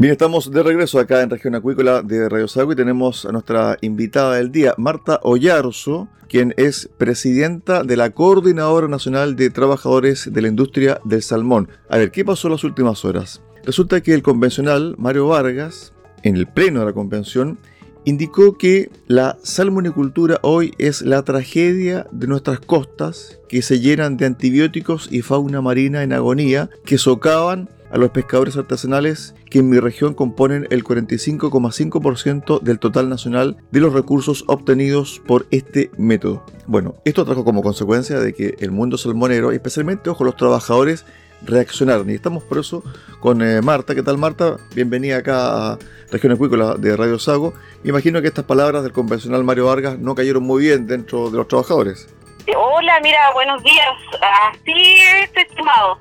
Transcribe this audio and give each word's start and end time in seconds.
Bien, 0.00 0.12
estamos 0.12 0.50
de 0.50 0.62
regreso 0.62 0.98
acá 0.98 1.20
en 1.20 1.28
Región 1.28 1.54
Acuícola 1.54 2.00
de 2.00 2.26
Radio 2.26 2.48
Sago 2.48 2.72
y 2.72 2.74
tenemos 2.74 3.26
a 3.26 3.32
nuestra 3.32 3.76
invitada 3.82 4.36
del 4.36 4.50
día, 4.50 4.72
Marta 4.78 5.20
Ollarzo, 5.22 6.08
quien 6.26 6.54
es 6.56 6.88
presidenta 6.96 7.82
de 7.82 7.98
la 7.98 8.08
Coordinadora 8.08 8.88
Nacional 8.88 9.36
de 9.36 9.50
Trabajadores 9.50 10.32
de 10.32 10.40
la 10.40 10.48
Industria 10.48 11.02
del 11.04 11.22
Salmón. 11.22 11.68
A 11.90 11.98
ver, 11.98 12.12
¿qué 12.12 12.24
pasó 12.24 12.48
en 12.48 12.52
las 12.52 12.64
últimas 12.64 13.04
horas? 13.04 13.42
Resulta 13.62 14.00
que 14.00 14.14
el 14.14 14.22
convencional 14.22 14.94
Mario 14.96 15.28
Vargas, 15.28 15.92
en 16.22 16.34
el 16.34 16.46
pleno 16.46 16.80
de 16.80 16.86
la 16.86 16.92
convención, 16.94 17.58
indicó 18.06 18.56
que 18.56 18.90
la 19.06 19.36
salmonicultura 19.42 20.38
hoy 20.40 20.72
es 20.78 21.02
la 21.02 21.24
tragedia 21.24 22.06
de 22.10 22.26
nuestras 22.26 22.60
costas 22.60 23.38
que 23.50 23.60
se 23.60 23.80
llenan 23.80 24.16
de 24.16 24.24
antibióticos 24.24 25.12
y 25.12 25.20
fauna 25.20 25.60
marina 25.60 26.02
en 26.02 26.14
agonía 26.14 26.70
que 26.86 26.96
socavan 26.96 27.68
a 27.90 27.98
los 27.98 28.10
pescadores 28.10 28.56
artesanales 28.56 29.34
que 29.50 29.58
en 29.60 29.68
mi 29.68 29.78
región 29.78 30.14
componen 30.14 30.66
el 30.70 30.84
45,5% 30.84 32.60
del 32.60 32.78
total 32.78 33.08
nacional 33.08 33.56
de 33.70 33.80
los 33.80 33.92
recursos 33.92 34.44
obtenidos 34.46 35.20
por 35.26 35.46
este 35.50 35.90
método. 35.98 36.44
Bueno, 36.66 36.94
esto 37.04 37.24
trajo 37.24 37.44
como 37.44 37.62
consecuencia 37.62 38.20
de 38.20 38.32
que 38.32 38.54
el 38.60 38.70
mundo 38.70 38.96
salmonero, 38.96 39.52
especialmente 39.52 40.10
ojo, 40.10 40.24
los 40.24 40.36
trabajadores, 40.36 41.04
reaccionaron. 41.42 42.10
Y 42.10 42.14
estamos 42.14 42.42
por 42.44 42.58
eso 42.58 42.82
con 43.20 43.42
eh, 43.42 43.60
Marta. 43.62 43.94
¿Qué 43.94 44.02
tal 44.02 44.18
Marta? 44.18 44.56
Bienvenida 44.74 45.18
acá 45.18 45.72
a 45.72 45.78
Región 46.10 46.32
Acuícola 46.32 46.74
de 46.74 46.96
Radio 46.96 47.18
Sago. 47.18 47.54
Imagino 47.84 48.20
que 48.20 48.28
estas 48.28 48.44
palabras 48.44 48.82
del 48.82 48.92
convencional 48.92 49.44
Mario 49.44 49.66
Vargas 49.66 49.98
no 49.98 50.14
cayeron 50.14 50.42
muy 50.42 50.62
bien 50.64 50.86
dentro 50.86 51.30
de 51.30 51.38
los 51.38 51.48
trabajadores. 51.48 52.08
Hola, 52.56 52.98
mira, 53.02 53.32
buenos 53.32 53.62
días. 53.62 53.88
Así 54.20 54.72
es, 54.72 55.30
estimado. 55.34 55.98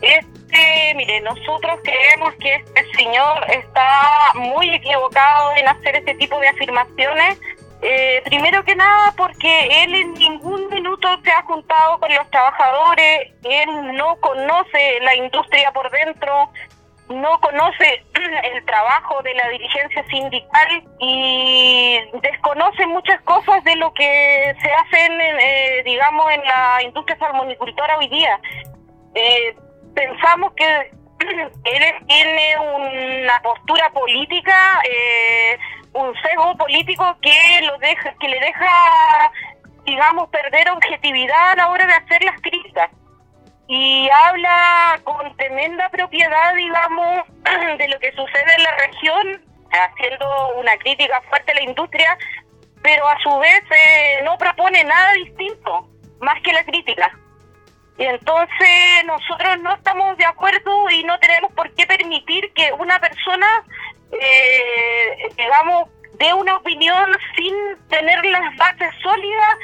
Este, 0.00 0.94
mire, 0.94 1.20
nosotros 1.20 1.80
creemos 1.82 2.34
que 2.40 2.54
este 2.54 2.84
señor 2.96 3.50
está 3.50 4.32
muy 4.34 4.70
equivocado 4.74 5.56
en 5.56 5.68
hacer 5.68 5.96
este 5.96 6.14
tipo 6.14 6.38
de 6.38 6.48
afirmaciones. 6.48 7.40
Eh, 7.82 8.22
primero 8.24 8.64
que 8.64 8.74
nada 8.74 9.12
porque 9.16 9.84
él 9.84 9.94
en 9.94 10.14
ningún 10.14 10.68
minuto 10.70 11.08
se 11.22 11.30
ha 11.30 11.42
juntado 11.42 12.00
con 12.00 12.12
los 12.14 12.30
trabajadores, 12.30 13.32
él 13.44 13.94
no 13.94 14.16
conoce 14.16 14.98
la 15.02 15.14
industria 15.14 15.70
por 15.72 15.90
dentro, 15.90 16.50
no 17.10 17.38
conoce 17.40 18.02
el 18.54 18.64
trabajo 18.64 19.22
de 19.22 19.34
la 19.34 19.48
dirigencia 19.50 20.04
sindical 20.08 20.84
y 21.00 21.98
desconoce 22.22 22.86
muchas 22.86 23.20
cosas 23.22 23.62
de 23.64 23.76
lo 23.76 23.92
que 23.92 24.54
se 24.60 24.72
hacen, 24.72 25.20
eh, 25.20 25.82
digamos, 25.84 26.30
en 26.32 26.44
la 26.44 26.82
industria 26.82 27.18
salmonicultora 27.18 27.98
hoy 27.98 28.08
día. 28.08 28.40
Eh, 29.14 29.54
pensamos 29.96 30.52
que 30.54 30.90
él 31.64 32.06
tiene 32.06 32.58
una 32.58 33.40
postura 33.42 33.90
política, 33.90 34.80
eh, 34.88 35.58
un 35.94 36.14
sesgo 36.20 36.56
político 36.56 37.16
que 37.22 37.62
lo 37.62 37.76
deja, 37.78 38.14
que 38.20 38.28
le 38.28 38.38
deja, 38.38 39.32
digamos, 39.84 40.28
perder 40.28 40.70
objetividad 40.70 41.52
a 41.52 41.56
la 41.56 41.68
hora 41.70 41.86
de 41.86 41.94
hacer 41.94 42.22
las 42.22 42.40
críticas. 42.42 42.90
Y 43.68 44.08
habla 44.26 45.00
con 45.02 45.34
tremenda 45.36 45.88
propiedad, 45.88 46.54
digamos, 46.54 47.22
de 47.78 47.88
lo 47.88 47.98
que 47.98 48.12
sucede 48.12 48.54
en 48.56 48.62
la 48.62 48.76
región, 48.76 49.44
haciendo 49.72 50.54
una 50.58 50.76
crítica 50.76 51.20
fuerte 51.28 51.52
a 51.52 51.54
la 51.56 51.62
industria, 51.62 52.16
pero 52.82 53.08
a 53.08 53.18
su 53.18 53.36
vez 53.38 53.62
eh, 53.70 54.20
no 54.24 54.36
propone 54.36 54.84
nada 54.84 55.12
distinto, 55.14 55.88
más 56.20 56.40
que 56.42 56.52
la 56.52 56.62
crítica. 56.64 57.10
Y 57.98 58.04
entonces 58.04 58.68
nosotros 59.06 59.58
no 59.62 59.74
estamos 59.74 60.16
de 60.18 60.24
acuerdo 60.24 60.90
y 60.90 61.02
no 61.04 61.18
tenemos 61.18 61.52
por 61.52 61.70
qué 61.72 61.86
permitir 61.86 62.52
que 62.54 62.70
una 62.78 63.00
persona, 63.00 63.46
eh, 64.12 65.32
digamos, 65.36 65.88
dé 66.18 66.34
una 66.34 66.56
opinión 66.56 67.10
sin 67.36 67.54
tener 67.88 68.24
las 68.26 68.54
bases 68.56 68.90
sólidas 69.02 69.56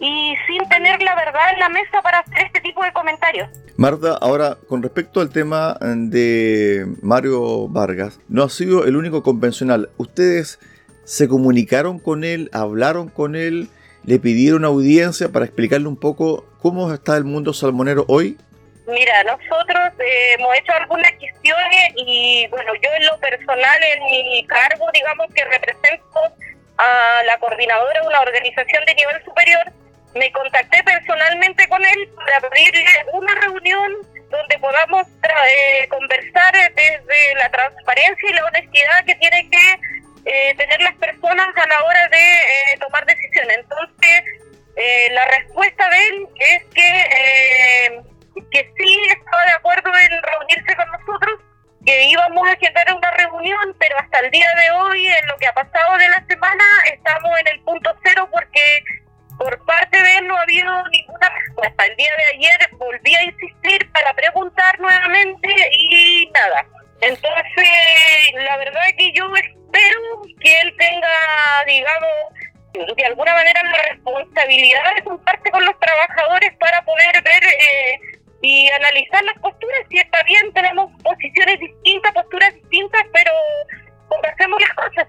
y 0.00 0.34
sin 0.46 0.66
tener 0.68 1.02
la 1.02 1.14
verdad 1.14 1.52
en 1.52 1.60
la 1.60 1.68
mesa 1.68 2.00
para 2.02 2.20
hacer 2.20 2.46
este 2.46 2.60
tipo 2.60 2.82
de 2.82 2.92
comentarios. 2.92 3.48
Marta, 3.76 4.16
ahora 4.20 4.56
con 4.68 4.82
respecto 4.82 5.20
al 5.20 5.30
tema 5.30 5.76
de 5.80 6.86
Mario 7.02 7.68
Vargas, 7.68 8.18
no 8.28 8.44
ha 8.44 8.48
sido 8.48 8.86
el 8.86 8.96
único 8.96 9.22
convencional. 9.22 9.90
¿Ustedes 9.98 10.58
se 11.04 11.28
comunicaron 11.28 11.98
con 11.98 12.24
él, 12.24 12.48
hablaron 12.52 13.08
con 13.08 13.36
él? 13.36 13.68
le 14.06 14.18
pidieron 14.18 14.64
audiencia 14.64 15.30
para 15.30 15.44
explicarle 15.46 15.88
un 15.88 15.96
poco 15.96 16.44
cómo 16.64 16.90
está 16.94 17.18
el 17.18 17.24
mundo 17.24 17.52
salmonero 17.52 18.06
hoy? 18.08 18.38
Mira, 18.86 19.22
nosotros 19.24 19.92
eh, 20.00 20.32
hemos 20.32 20.56
hecho 20.56 20.72
algunas 20.72 21.12
cuestiones 21.12 21.92
y 21.94 22.46
bueno, 22.48 22.72
yo 22.82 22.88
en 22.96 23.04
lo 23.04 23.18
personal, 23.18 23.82
en 23.82 24.02
mi 24.04 24.46
cargo, 24.46 24.86
digamos 24.94 25.26
que 25.34 25.44
represento 25.44 26.20
a 26.78 27.22
la 27.26 27.38
coordinadora 27.38 28.00
de 28.00 28.06
una 28.06 28.20
organización 28.20 28.82
de 28.86 28.94
nivel 28.94 29.22
superior, 29.26 29.72
me 30.14 30.32
contacté 30.32 30.82
personalmente 30.84 31.68
con 31.68 31.84
él 31.84 32.08
para 32.16 32.48
pedirle 32.48 32.86
una 33.12 33.34
reunión 33.42 33.92
donde 34.30 34.58
podamos 34.58 35.06
eh, 35.06 35.86
conversar 35.88 36.54
desde 36.54 37.34
la 37.36 37.50
transparencia 37.50 38.30
y 38.30 38.32
la 38.32 38.46
honestidad 38.46 39.04
que 39.04 39.14
tiene 39.16 39.50
que 39.50 39.80
eh, 40.24 40.54
tener 40.56 40.80
las 40.80 40.94
personas 40.94 41.48
a 41.54 41.66
la 41.66 41.84
hora 41.84 42.08
de 42.08 42.24
eh, 42.24 42.78
tomar 42.80 43.04
decisiones. 43.04 43.58
Entonces, 43.58 44.24
eh, 44.76 45.08
la 45.12 45.24
respuesta 45.26 45.88
de 45.88 46.08
él 46.08 46.28
es 46.38 46.64
que, 46.74 48.02
que 48.50 48.72
sí 48.76 49.00
estaba 49.10 49.44
de 49.44 49.52
acuerdo 49.52 49.90
en 49.98 50.22
reunirse 50.22 50.76
con 50.76 50.90
nosotros, 50.90 51.40
que 51.84 52.04
íbamos 52.04 52.48
a 52.48 52.52
agendar 52.52 52.94
una 52.94 53.10
reunión, 53.12 53.76
pero 53.78 53.98
hasta 53.98 54.20
el 54.20 54.30
día 54.30 54.48
de 54.56 54.70
hoy, 54.72 55.06
en 55.06 55.26
lo 55.28 55.36
que 55.36 55.46
ha 55.46 55.52
pasado 55.52 55.98
de 55.98 56.08
la 56.08 56.24
semana, 56.26 56.64
estamos 56.92 57.38
en 57.40 57.48
el 57.48 57.60
punto 57.60 57.94
cero 58.02 58.28
porque 58.32 58.60
por 59.38 59.64
parte 59.64 60.00
de 60.00 60.18
él 60.18 60.26
no 60.26 60.36
ha 60.36 60.42
habido 60.42 60.88
ninguna 60.88 61.28
respuesta. 61.28 61.86
El 61.86 61.96
día 61.96 62.10
de 62.16 62.36
ayer 62.36 62.70
volví 62.72 63.14
a 63.14 63.24
insistir 63.24 63.90
para 63.92 64.14
preguntar 64.14 64.78
nuevamente 64.80 65.48
y 65.72 66.30
nada. 66.32 66.66
Entonces, 67.00 67.68
la 68.34 68.56
verdad 68.56 68.88
es 68.88 68.94
que 68.96 69.12
yo 69.12 69.26
espero 69.36 70.00
que 70.40 70.60
él 70.60 70.74
tenga, 70.78 71.64
digamos, 71.66 72.10
de 72.74 73.04
alguna 73.06 73.32
manera 73.34 73.62
la 73.62 73.82
responsabilidad 73.90 74.94
de 74.96 75.02
juntarse 75.02 75.50
con 75.50 75.64
los 75.64 75.78
trabajadores 75.78 76.52
para 76.58 76.84
poder 76.84 77.22
ver 77.22 77.44
eh, 77.44 78.00
y 78.42 78.68
analizar 78.70 79.22
las 79.24 79.38
posturas. 79.38 79.80
Si 79.90 79.98
está 79.98 80.22
bien, 80.24 80.52
tenemos 80.52 80.90
posiciones 81.02 81.60
distintas, 81.60 82.12
posturas 82.12 82.54
distintas, 82.54 83.02
pero 83.12 83.32
conversemos 84.08 84.60
las 84.60 84.74
cosas. 84.74 85.08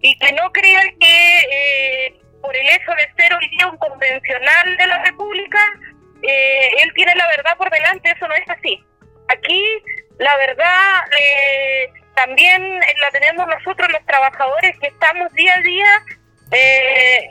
Y 0.00 0.18
que 0.18 0.32
no 0.32 0.50
crean 0.52 0.88
que 0.98 1.22
un 3.66 3.76
convencional 3.78 4.76
de 4.76 4.86
la 4.86 5.04
República, 5.04 5.58
eh, 6.22 6.70
él 6.82 6.92
tiene 6.94 7.14
la 7.14 7.26
verdad 7.28 7.56
por 7.56 7.70
delante, 7.70 8.10
eso 8.10 8.26
no 8.26 8.34
es 8.34 8.48
así. 8.48 8.82
Aquí 9.28 9.62
la 10.18 10.36
verdad 10.36 11.04
eh, 11.18 11.90
también 12.14 12.62
la 12.78 13.10
tenemos 13.12 13.46
nosotros 13.46 13.90
los 13.92 14.04
trabajadores 14.06 14.78
que 14.78 14.88
estamos 14.88 15.32
día 15.34 15.54
a 15.54 15.62
día 15.62 16.04
eh, 16.52 17.30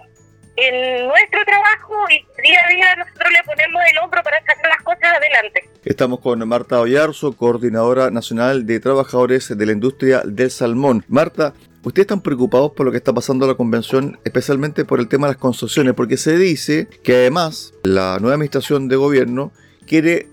en 0.58 1.08
nuestro 1.08 1.40
trabajo 1.46 1.96
y 2.10 2.42
día 2.42 2.60
a 2.66 2.70
día 2.70 2.96
nosotros 2.98 3.32
le 3.32 3.44
ponemos 3.44 3.82
el 3.92 3.98
hombro 4.04 4.22
para 4.24 4.40
sacar 4.40 4.70
las 4.70 4.84
cosas 4.84 5.18
adelante. 5.18 5.70
Estamos 5.86 6.20
con 6.20 6.48
Marta 6.48 6.80
Ollarzo, 6.80 7.36
coordinadora 7.36 8.12
nacional 8.12 8.66
de 8.66 8.80
trabajadores 8.80 9.58
de 9.58 9.66
la 9.66 9.72
industria 9.72 10.22
del 10.26 10.52
salmón. 10.52 11.04
Marta, 11.08 11.54
¿Ustedes 11.84 12.04
están 12.04 12.22
preocupados 12.22 12.74
por 12.74 12.86
lo 12.86 12.92
que 12.92 13.00
está 13.00 13.12
pasando 13.12 13.46
en 13.46 13.50
la 13.50 13.58
convención, 13.58 14.20
especialmente 14.24 14.86
por 14.86 15.00
el 15.00 15.08
tema 15.08 15.26
de 15.26 15.34
las 15.34 15.42
concesiones? 15.42 15.96
Porque 15.96 16.16
se 16.16 16.38
dice 16.38 16.88
que 17.02 17.16
además 17.16 17.74
la 17.84 18.20
nueva 18.20 18.36
administración 18.36 18.88
de 18.88 18.98
gobierno 18.98 19.52
quiere 19.88 20.28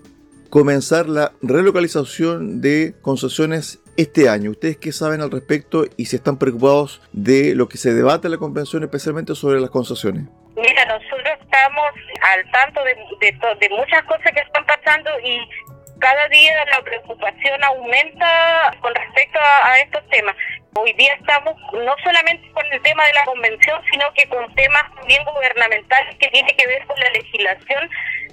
comenzar 0.51 1.09
la 1.09 1.31
relocalización 1.41 2.61
de 2.61 2.93
concesiones 3.01 3.79
este 3.99 4.29
año. 4.29 4.51
¿Ustedes 4.51 4.77
qué 4.77 4.93
saben 4.93 5.19
al 5.19 5.29
respecto 5.29 5.83
y 5.97 6.05
si 6.05 6.15
están 6.15 6.39
preocupados 6.39 7.01
de 7.11 7.53
lo 7.53 7.67
que 7.67 7.77
se 7.77 7.93
debate 7.93 8.27
en 8.27 8.31
la 8.31 8.37
convención, 8.37 8.81
especialmente 8.83 9.35
sobre 9.35 9.59
las 9.59 9.69
concesiones? 9.69 10.23
Mira, 10.55 10.85
nosotros 10.85 11.35
estamos 11.41 11.91
al 12.21 12.51
tanto 12.51 12.81
de, 12.85 12.95
de 13.59 13.69
muchas 13.75 14.01
cosas 14.03 14.31
que 14.31 14.39
están 14.39 14.65
pasando 14.65 15.09
y 15.19 15.39
cada 15.99 16.29
día 16.29 16.53
la 16.71 16.81
preocupación 16.81 17.61
aumenta 17.61 18.73
con 18.79 18.95
respecto 18.95 19.37
a, 19.63 19.77
estos 19.79 20.07
temas. 20.07 20.35
Hoy 20.75 20.93
día 20.93 21.13
estamos 21.15 21.55
no 21.73 21.93
solamente 22.01 22.49
con 22.53 22.65
el 22.71 22.81
tema 22.81 23.03
de 23.03 23.13
la 23.13 23.25
convención, 23.25 23.81
sino 23.91 24.05
que 24.13 24.29
con 24.29 24.53
temas 24.55 24.83
también 24.95 25.25
gubernamentales 25.25 26.15
que 26.19 26.29
tienen 26.29 26.55
que 26.55 26.67
ver 26.67 26.85
con 26.85 26.97
la 27.01 27.09
legislación 27.09 27.89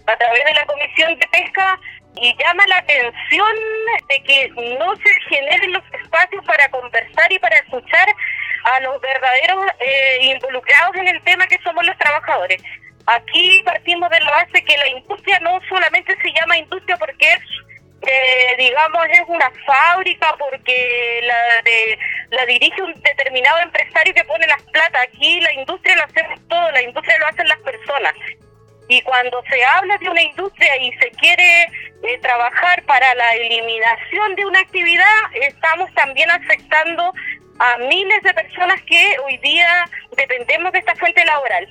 a 0.06 0.16
través 0.16 0.44
de 0.44 0.54
la 0.54 0.64
Comisión 0.66 1.18
de 1.18 1.26
Pesca 1.26 1.80
y 2.20 2.34
llama 2.38 2.66
la 2.68 2.78
atención 2.78 3.56
de 4.08 4.22
que 4.22 4.48
no 4.78 4.96
se 4.96 5.20
generen 5.28 5.72
los 5.72 5.82
espacios 6.02 6.44
para 6.44 6.68
conversar 6.70 7.32
y 7.32 7.38
para 7.38 7.56
escuchar 7.56 8.08
a 8.64 8.80
los 8.80 9.00
verdaderos 9.00 9.64
eh, 9.80 10.18
involucrados 10.22 10.96
en 10.96 11.08
el 11.08 11.22
tema 11.22 11.46
que 11.46 11.58
somos 11.62 11.84
los 11.84 11.96
trabajadores. 11.98 12.62
Aquí 13.06 13.62
partimos 13.64 14.10
de 14.10 14.20
la 14.20 14.30
base 14.30 14.64
que 14.64 14.76
la 14.76 14.88
industria 14.88 15.38
no 15.40 15.60
solamente 15.68 16.16
se 16.20 16.32
llama 16.32 16.58
industria 16.58 16.96
porque 16.96 17.24
es, 17.24 17.40
eh, 18.02 18.56
digamos, 18.58 19.06
es 19.10 19.22
una 19.28 19.52
fábrica, 19.64 20.34
porque 20.38 21.20
la, 21.22 21.62
de, 21.62 21.98
la 22.30 22.46
dirige 22.46 22.82
un 22.82 22.94
determinado 23.00 23.60
empresario 23.60 24.12
que 24.12 24.24
pone 24.24 24.46
las 24.48 24.62
plata. 24.64 25.02
Aquí 25.02 25.40
la 25.40 25.52
industria 25.52 25.96
lo 25.96 26.04
hacemos 26.04 26.40
todo, 26.48 26.70
la 26.72 26.82
industria 26.82 27.18
lo 27.18 27.26
hacen 27.28 27.48
las 27.48 27.58
personas. 27.58 28.14
Y 28.88 29.02
cuando 29.02 29.42
se 29.50 29.64
habla 29.64 29.98
de 29.98 30.08
una 30.08 30.22
industria 30.22 30.76
y 30.78 30.92
se 30.98 31.10
quiere 31.12 31.64
eh, 31.64 32.18
trabajar 32.22 32.82
para 32.84 33.14
la 33.14 33.34
eliminación 33.34 34.36
de 34.36 34.46
una 34.46 34.60
actividad, 34.60 35.16
estamos 35.40 35.92
también 35.94 36.30
afectando 36.30 37.12
a 37.58 37.78
miles 37.78 38.22
de 38.22 38.34
personas 38.34 38.80
que 38.82 39.16
hoy 39.24 39.38
día 39.38 39.88
dependemos 40.16 40.72
de 40.72 40.78
esta 40.78 40.94
fuente 40.96 41.24
laboral 41.24 41.66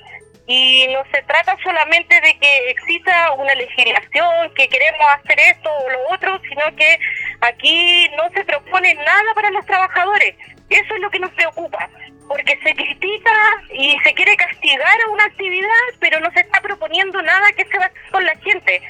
y 0.46 0.86
no 0.92 1.02
se 1.12 1.22
trata 1.22 1.56
solamente 1.62 2.20
de 2.20 2.38
que 2.38 2.70
exista 2.70 3.32
una 3.32 3.54
legislación, 3.54 4.54
que 4.54 4.68
queremos 4.68 5.06
hacer 5.18 5.38
esto 5.40 5.70
o 5.70 5.90
lo 5.90 6.14
otro, 6.14 6.40
sino 6.48 6.74
que 6.76 6.98
aquí 7.40 8.08
no 8.16 8.30
se 8.32 8.44
propone 8.44 8.94
nada 8.94 9.34
para 9.34 9.50
los 9.50 9.66
trabajadores. 9.66 10.36
Eso 10.70 10.94
es 10.94 11.00
lo 11.00 11.10
que 11.10 11.18
nos 11.18 11.32
preocupa, 11.32 11.88
porque 12.28 12.58
se 12.62 12.74
critica 12.74 13.32
y 13.72 13.96
se 14.00 14.14
quiere 14.14 14.36
castigar 14.36 15.00
a 15.06 15.10
una 15.10 15.24
actividad, 15.24 15.68
pero 16.00 16.20
no 16.20 16.30
se 16.32 16.40
está 16.40 16.60
proponiendo 16.60 17.20
nada 17.22 17.52
que 17.52 17.64
se 17.64 17.78
va 17.78 17.84
a 17.84 17.88
hacer 17.88 18.10
con 18.10 18.24
la 18.24 18.36
gente. 18.36 18.82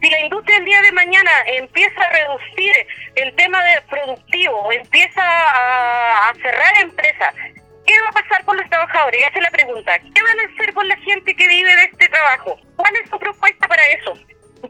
Si 0.00 0.10
la 0.10 0.20
industria 0.20 0.58
el 0.58 0.64
día 0.64 0.82
de 0.82 0.92
mañana 0.92 1.30
empieza 1.46 2.02
a 2.02 2.10
reducir 2.10 2.74
el 3.14 3.34
tema 3.34 3.62
de 3.64 3.80
productivo, 3.88 4.70
empieza 4.72 5.22
a, 5.22 6.32
cerrar 6.34 6.82
empresas, 6.82 7.34
¿Qué 7.86 7.94
va 8.02 8.08
a 8.08 8.20
pasar 8.20 8.44
con 8.44 8.56
los 8.56 8.68
trabajadores? 8.68 9.20
Esa 9.20 9.38
es 9.38 9.42
la 9.44 9.50
pregunta. 9.50 9.96
¿Qué 10.00 10.20
van 10.20 10.40
a 10.40 10.52
hacer 10.52 10.74
con 10.74 10.88
la 10.88 10.96
gente 10.96 11.36
que 11.36 11.46
vive 11.46 11.76
de 11.76 11.84
este 11.84 12.08
trabajo? 12.08 12.58
¿Cuál 12.74 12.92
es 12.96 13.08
su 13.08 13.16
propuesta 13.16 13.68
para 13.68 13.86
eso? 13.90 14.18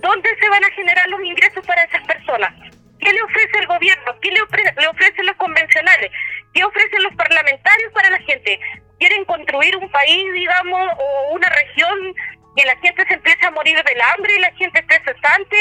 ¿Dónde 0.01 0.29
se 0.39 0.49
van 0.51 0.63
a 0.63 0.71
generar 0.73 1.09
los 1.09 1.25
ingresos 1.25 1.65
para 1.65 1.83
esas 1.85 2.07
personas? 2.07 2.53
¿Qué 3.01 3.11
le 3.11 3.23
ofrece 3.23 3.59
el 3.59 3.67
gobierno? 3.69 4.21
¿Qué 4.21 4.31
le, 4.33 4.41
le 4.83 4.89
ofrecen 4.89 5.25
los 5.25 5.37
convencionales? 5.37 6.11
¿Qué 6.57 6.65
ofrecen 6.65 7.03
los 7.03 7.15
parlamentarios 7.17 7.93
para 7.93 8.09
la 8.09 8.19
gente? 8.21 8.59
¿Quieren 8.99 9.27
construir 9.27 9.77
un 9.77 9.91
país, 9.91 10.33
digamos, 10.33 10.89
o 10.99 11.35
una 11.35 11.51
región 11.51 12.15
que 12.57 12.65
la 12.65 12.75
gente 12.79 13.05
se 13.07 13.13
empiece 13.13 13.45
a 13.45 13.51
morir 13.51 13.77
del 13.85 14.01
hambre 14.01 14.33
y 14.35 14.41
la 14.41 14.51
gente 14.53 14.81
esté 14.81 14.99
cesante? 15.05 15.57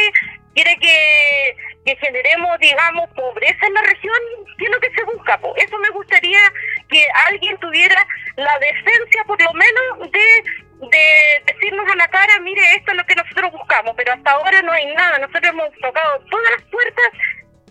¿Quiere 0.53 0.77
que, 0.77 1.97
generemos, 1.99 2.57
digamos, 2.59 3.09
pobreza 3.09 3.67
en 3.67 3.73
la 3.73 3.81
región? 3.81 4.17
¿Qué 4.57 4.63
es 4.63 4.71
lo 4.71 4.79
que 4.79 4.91
se 4.95 5.03
busca? 5.03 5.37
Eso 5.57 5.77
me 5.79 5.89
gustaría 5.89 6.39
que 6.87 7.05
alguien 7.27 7.57
tuviera 7.57 8.07
la 8.37 8.57
decencia, 8.59 9.25
por 9.27 9.41
lo 9.43 9.51
menos, 9.51 10.11
de 10.11 11.43
decirnos 11.45 11.91
a 11.91 11.95
la 11.97 12.07
cara, 12.07 12.39
mire, 12.39 12.61
esto 12.73 12.91
es 12.91 12.97
lo 12.97 13.05
que 13.05 13.15
nosotros 13.15 13.51
buscamos, 13.51 13.93
pero 13.97 14.13
hasta 14.13 14.31
ahora 14.31 14.61
no 14.61 14.71
hay 14.71 14.85
nada. 14.93 15.17
Nosotros 15.17 15.49
hemos 15.49 15.69
tocado 15.81 16.21
todas 16.31 16.51
las 16.51 16.63
puertas 16.71 17.09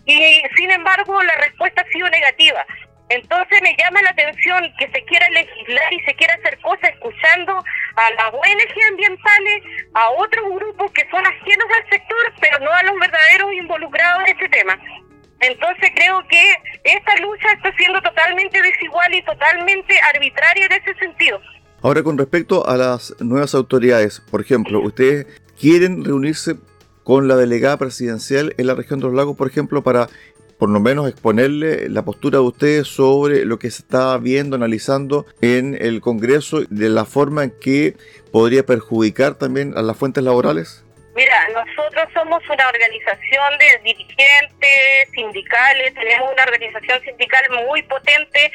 y, 0.04 0.42
sin 0.56 0.70
embargo, 0.70 1.22
la 1.22 1.36
respuesta 1.36 1.80
ha 1.80 1.90
sido 1.90 2.10
negativa. 2.10 2.66
Entonces 3.10 3.60
me 3.62 3.76
llama 3.76 4.02
la 4.02 4.10
atención 4.10 4.72
que 4.78 4.88
se 4.90 5.04
quiera 5.04 5.28
legislar 5.28 5.92
y 5.92 6.00
se 6.00 6.14
quiera 6.14 6.34
hacer 6.34 6.58
cosas 6.60 6.90
escuchando 6.90 7.52
a 7.96 8.10
las 8.10 8.32
ONG 8.32 8.74
ambientales, 8.90 9.62
a 9.94 10.10
otros 10.10 10.44
grupos 10.54 10.90
que 10.92 11.08
son 11.10 11.24
ajenos 11.26 11.66
al 11.76 11.90
sector, 11.90 12.32
pero 12.40 12.58
no 12.60 12.72
a 12.72 12.82
los 12.82 12.98
verdaderos 12.98 13.52
involucrados 13.52 14.22
en 14.26 14.36
este 14.36 14.48
tema. 14.48 14.78
Entonces 15.40 15.90
creo 15.94 16.26
que 16.28 16.56
esta 16.84 17.16
lucha 17.16 17.52
está 17.52 17.76
siendo 17.76 18.00
totalmente 18.00 18.60
desigual 18.62 19.14
y 19.14 19.22
totalmente 19.22 19.94
arbitraria 20.14 20.66
en 20.66 20.72
ese 20.72 20.94
sentido. 20.94 21.40
Ahora 21.82 22.02
con 22.02 22.16
respecto 22.16 22.66
a 22.66 22.78
las 22.78 23.14
nuevas 23.20 23.54
autoridades, 23.54 24.20
por 24.30 24.40
ejemplo, 24.40 24.80
ustedes 24.80 25.26
quieren 25.60 26.02
reunirse 26.02 26.56
con 27.02 27.28
la 27.28 27.36
delegada 27.36 27.76
presidencial 27.76 28.54
en 28.56 28.66
la 28.66 28.74
región 28.74 28.98
de 28.98 29.04
los 29.04 29.14
lagos, 29.14 29.36
por 29.36 29.46
ejemplo, 29.46 29.82
para 29.82 30.08
por 30.64 30.70
lo 30.70 30.80
menos 30.80 31.06
exponerle 31.10 31.90
la 31.90 32.06
postura 32.06 32.38
de 32.38 32.44
ustedes 32.46 32.88
sobre 32.88 33.44
lo 33.44 33.58
que 33.58 33.70
se 33.70 33.82
está 33.82 34.16
viendo, 34.16 34.56
analizando 34.56 35.26
en 35.42 35.76
el 35.78 36.00
Congreso, 36.00 36.62
de 36.70 36.88
la 36.88 37.04
forma 37.04 37.44
en 37.44 37.52
que 37.60 37.96
podría 38.32 38.64
perjudicar 38.64 39.34
también 39.34 39.76
a 39.76 39.82
las 39.82 39.94
fuentes 39.94 40.24
laborales? 40.24 40.82
Mira, 41.14 41.36
nosotros 41.48 42.08
somos 42.14 42.42
una 42.48 42.66
organización 42.66 43.58
de 43.58 43.92
dirigentes 43.92 45.10
sindicales, 45.12 45.92
tenemos 45.92 46.32
una 46.32 46.44
organización 46.44 46.98
sindical 47.02 47.44
muy 47.68 47.82
potente 47.82 48.50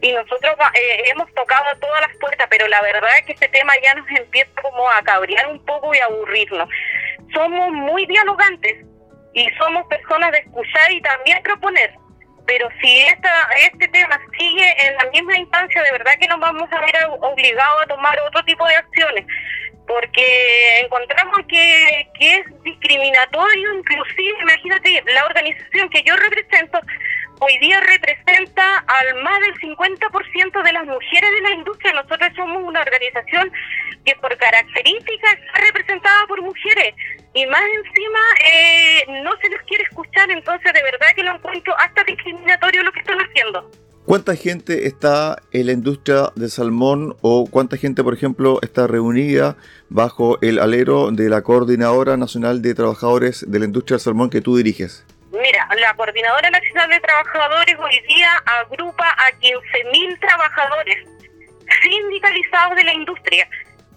y 0.00 0.12
nosotros 0.12 0.54
eh, 0.72 1.10
hemos 1.12 1.30
tocado 1.34 1.66
todas 1.78 2.00
las 2.00 2.16
puertas, 2.16 2.46
pero 2.48 2.66
la 2.68 2.80
verdad 2.80 3.10
es 3.18 3.26
que 3.26 3.32
este 3.32 3.48
tema 3.48 3.74
ya 3.84 3.94
nos 3.96 4.08
empieza 4.08 4.50
como 4.62 4.90
a 4.90 5.02
cabrear 5.02 5.46
un 5.48 5.62
poco 5.66 5.94
y 5.94 5.98
a 5.98 6.06
aburrirnos. 6.06 6.70
Somos 7.34 7.70
muy 7.70 8.06
dialogantes 8.06 8.86
y 9.34 9.48
somos 9.58 9.86
personas 9.86 10.32
de 10.32 10.38
escuchar 10.38 10.90
y 10.92 11.00
también 11.02 11.42
proponer, 11.42 11.92
pero 12.46 12.68
si 12.80 13.00
esta, 13.02 13.48
este 13.58 13.88
tema 13.88 14.20
sigue 14.38 14.74
en 14.86 14.96
la 14.96 15.04
misma 15.10 15.36
instancia, 15.36 15.82
de 15.82 15.92
verdad 15.92 16.12
que 16.20 16.28
nos 16.28 16.40
vamos 16.40 16.68
a 16.72 16.80
ver 16.80 16.94
obligados 17.20 17.82
a 17.82 17.86
tomar 17.86 18.18
otro 18.26 18.42
tipo 18.44 18.66
de 18.66 18.76
acciones 18.76 19.24
porque 19.90 20.80
encontramos 20.84 21.40
que, 21.48 22.08
que 22.14 22.36
es 22.36 22.62
discriminatorio, 22.62 23.74
inclusive, 23.74 24.38
imagínate, 24.42 25.02
la 25.12 25.26
organización 25.26 25.88
que 25.90 26.02
yo 26.04 26.14
represento 26.14 26.80
hoy 27.40 27.58
día 27.58 27.80
representa 27.80 28.78
al 28.78 29.22
más 29.22 29.40
del 29.40 29.54
50% 29.60 30.62
de 30.62 30.72
las 30.72 30.86
mujeres 30.86 31.30
de 31.30 31.40
la 31.42 31.50
industria. 31.52 31.92
Nosotros 31.94 32.30
somos 32.36 32.62
una 32.62 32.80
organización 32.80 33.50
que 34.04 34.14
por 34.16 34.36
características 34.36 35.32
está 35.34 35.60
representada 35.60 36.26
por 36.28 36.42
mujeres 36.42 36.94
y 37.34 37.46
más 37.46 37.62
encima 37.62 38.18
eh, 38.44 39.22
no 39.22 39.30
se 39.40 39.48
les 39.48 39.62
quiere 39.62 39.84
escuchar, 39.84 40.30
entonces 40.30 40.72
de 40.72 40.82
verdad 40.82 41.06
que 41.14 41.22
lo 41.22 41.34
encuentro 41.34 41.74
hasta 41.78 42.04
discriminatorio 42.04 42.82
lo 42.82 42.92
que 42.92 43.00
están 43.00 43.18
haciendo. 43.18 43.70
¿Cuánta 44.04 44.34
gente 44.34 44.86
está 44.86 45.40
en 45.52 45.66
la 45.66 45.72
industria 45.72 46.32
del 46.34 46.50
salmón 46.50 47.16
o 47.20 47.46
cuánta 47.48 47.76
gente, 47.76 48.02
por 48.02 48.14
ejemplo, 48.14 48.58
está 48.62 48.86
reunida 48.86 49.56
bajo 49.88 50.38
el 50.40 50.58
alero 50.58 51.10
de 51.12 51.28
la 51.28 51.42
Coordinadora 51.42 52.16
Nacional 52.16 52.60
de 52.60 52.74
Trabajadores 52.74 53.44
de 53.48 53.58
la 53.58 53.66
Industria 53.66 53.96
del 53.96 54.02
Salmón 54.02 54.30
que 54.30 54.40
tú 54.40 54.56
diriges? 54.56 55.04
Mira, 55.32 55.68
la 55.78 55.94
Coordinadora 55.94 56.50
Nacional 56.50 56.90
de 56.90 57.00
Trabajadores 57.00 57.76
hoy 57.78 58.00
día 58.08 58.32
agrupa 58.46 59.08
a 59.08 59.30
15.000 59.38 60.18
trabajadores 60.18 61.06
sindicalizados 61.82 62.76
de 62.76 62.84
la 62.84 62.94
industria. 62.94 63.48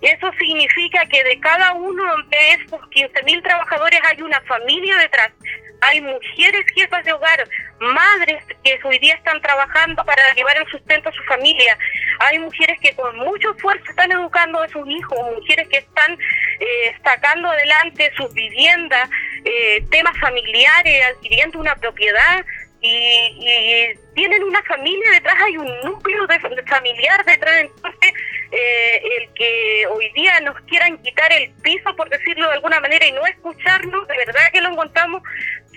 Eso 0.04 0.30
significa 0.38 1.06
que 1.06 1.24
de 1.24 1.40
cada 1.40 1.74
uno 1.74 2.04
de 2.28 2.52
estos 2.52 2.82
15.000 2.82 3.42
trabajadores 3.42 4.02
hay 4.04 4.22
una 4.22 4.42
familia 4.42 4.98
detrás. 4.98 5.32
Hay 5.80 6.02
mujeres 6.02 6.66
jefas 6.76 7.04
de 7.06 7.14
hogar, 7.14 7.48
madres 7.80 8.44
que 8.64 8.80
hoy 8.84 9.00
día 9.00 9.16
están 9.16 9.42
trabajando 9.42 10.04
para 10.06 10.34
llevar 10.34 10.58
el 10.58 10.68
sustento 10.68 11.10
a 11.10 11.12
su 11.12 11.24
familia, 11.24 11.78
hay 12.20 12.40
mujeres 12.40 12.80
que 12.80 12.96
con 12.96 13.18
mucho 13.18 13.52
esfuerzo 13.52 13.84
están 13.90 14.12
educando 14.12 14.62
a 14.62 14.68
sus 14.70 14.88
hijos, 14.90 15.18
mujeres 15.36 15.68
que 15.68 15.80
están 15.80 16.18
eh, 16.60 16.96
sacando 17.04 17.50
adelante 17.50 18.12
sus 18.16 18.34
viviendas, 18.34 19.10
eh, 19.44 19.84
temas 19.92 20.18
familiares, 20.20 21.04
adquiriendo 21.12 21.60
una 21.60 21.76
propiedad 21.76 22.46
y, 22.84 23.98
tienen 24.14 24.44
una 24.44 24.62
familia 24.64 25.12
detrás, 25.12 25.36
hay 25.42 25.58
un 25.58 25.68
núcleo 25.84 26.28
de, 26.28 26.64
familiar 26.68 27.26
detrás, 27.26 27.62
entonces 27.62 28.14
eh, 28.52 29.02
el 29.18 29.34
que 29.34 29.88
hoy 29.88 30.12
día 30.14 30.40
nos 30.42 30.60
quieran 30.62 31.02
quitar 31.02 31.32
el 31.34 31.50
piso, 31.64 31.96
por 31.96 32.10
decirlo 32.10 32.48
de 32.48 32.56
alguna 32.56 32.80
manera, 32.80 33.06
y 33.08 33.12
no 33.12 33.26
escucharnos, 33.26 34.08
de 34.08 34.18
verdad 34.18 34.52
que 34.52 34.62
lo 34.62 34.70
encontramos 34.70 35.24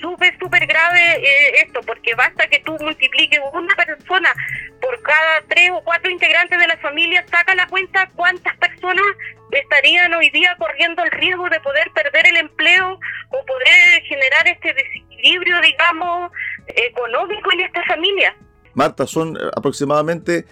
súper, 0.00 0.36
súper 0.38 0.66
grave 0.66 1.00
eh, 1.16 1.62
esto, 1.64 1.80
porque 1.86 2.14
basta 2.14 2.46
que 2.48 2.58
tú 2.60 2.76
multipliques 2.80 3.40
una 3.52 3.74
persona 3.74 4.34
por 4.80 5.00
cada 5.02 5.40
tres 5.48 5.70
o 5.70 5.82
cuatro 5.82 6.10
integrantes 6.10 6.58
de 6.58 6.66
la 6.66 6.76
familia, 6.78 7.24
saca 7.30 7.54
la 7.54 7.66
cuenta 7.68 8.10
cuántas 8.14 8.54
personas 8.58 9.06
estarían 9.52 10.12
hoy 10.12 10.28
día 10.30 10.54
corriendo 10.58 11.02
el 11.04 11.10
riesgo 11.12 11.48
de 11.48 11.60
poder 11.60 11.90
perder 11.92 12.26
el 12.26 12.36
empleo 12.36 12.98
o 13.30 13.44
poder 13.46 14.02
generar 14.02 14.48
este 14.48 14.74
desequilibrio, 14.74 15.60
digamos, 15.60 16.32
económico 16.66 17.52
en 17.52 17.60
esta 17.60 17.84
familia. 17.84 18.36
Marta, 18.74 19.06
son 19.06 19.36
eh, 19.36 19.40
aproximadamente 19.56 20.46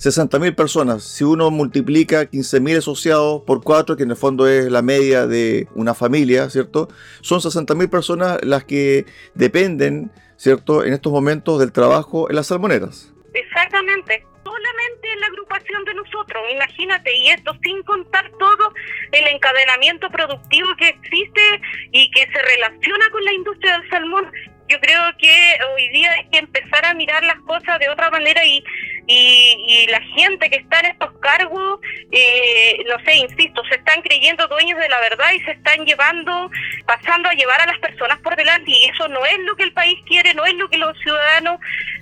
60.000 0.00 0.54
personas. 0.54 1.02
Si 1.02 1.24
uno 1.24 1.50
multiplica 1.50 2.22
15.000 2.22 2.78
asociados 2.78 3.42
por 3.42 3.62
4, 3.62 3.96
que 3.96 4.04
en 4.04 4.10
el 4.10 4.16
fondo 4.16 4.48
es 4.48 4.70
la 4.70 4.80
media 4.80 5.26
de 5.26 5.68
una 5.74 5.94
familia, 5.94 6.48
¿cierto? 6.48 6.88
Son 7.20 7.40
60.000 7.40 7.90
personas 7.90 8.38
las 8.42 8.64
que 8.64 9.04
dependen, 9.34 10.10
¿cierto?, 10.36 10.84
en 10.84 10.94
estos 10.94 11.12
momentos 11.12 11.58
del 11.58 11.72
trabajo 11.72 12.30
en 12.30 12.36
las 12.36 12.46
salmoneras. 12.46 13.12
Exactamente. 13.34 14.24
Solamente 14.42 15.12
en 15.12 15.20
la 15.20 15.26
agrupación 15.26 15.84
de 15.84 15.94
nosotros, 15.94 16.42
imagínate, 16.50 17.14
y 17.14 17.28
esto 17.28 17.52
sin 17.62 17.82
contar 17.82 18.30
todo 18.38 18.72
el 19.12 19.26
encadenamiento 19.26 20.08
productivo 20.08 20.68
que 20.76 20.88
existe 20.88 21.60
y 21.92 22.10
que 22.10 22.22
se 22.22 22.42
relaciona 22.42 23.10
con 23.10 23.24
la 23.24 23.32
industria 23.32 23.78
del 23.78 23.90
salmón 23.90 24.32
yo 24.70 24.80
creo 24.80 25.02
que 25.18 25.58
hoy 25.74 25.88
día 25.88 26.12
hay 26.12 26.24
que 26.28 26.38
empezar 26.38 26.86
a 26.86 26.94
mirar 26.94 27.22
las 27.24 27.38
cosas 27.40 27.78
de 27.80 27.88
otra 27.88 28.08
manera 28.10 28.44
y, 28.44 28.62
y, 29.06 29.86
la 29.88 30.00
gente 30.00 30.48
que 30.48 30.56
está 30.56 30.78
en 30.80 30.86
estos 30.86 31.12
cargos, 31.18 31.80
eh, 32.12 32.78
no 32.86 33.02
sé, 33.04 33.16
insisto, 33.16 33.62
se 33.64 33.74
están 33.74 34.00
creyendo 34.02 34.46
dueños 34.46 34.78
de 34.78 34.88
la 34.88 35.00
verdad 35.00 35.32
y 35.34 35.40
se 35.40 35.50
están 35.52 35.84
llevando, 35.84 36.48
pasando 36.86 37.28
a 37.28 37.34
llevar 37.34 37.60
a 37.60 37.66
las 37.66 37.78
personas 37.80 38.20
por 38.20 38.36
delante 38.36 38.70
y 38.70 38.84
eso 38.84 39.08
no 39.08 39.24
es 39.26 39.38
lo 39.40 39.56
que 39.56 39.64
el 39.64 39.72
país 39.72 39.98
quiere, 40.06 40.32
no 40.34 40.44
es 40.44 40.54
lo 40.54 40.68
que 40.70 40.78
los 40.78 40.96
ciudadanos 41.00 41.58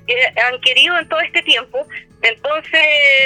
eh, 0.06 0.40
han 0.46 0.60
querido 0.60 0.98
en 0.98 1.08
todo 1.08 1.20
este 1.20 1.42
tiempo. 1.42 1.86
Entonces, 2.20 2.82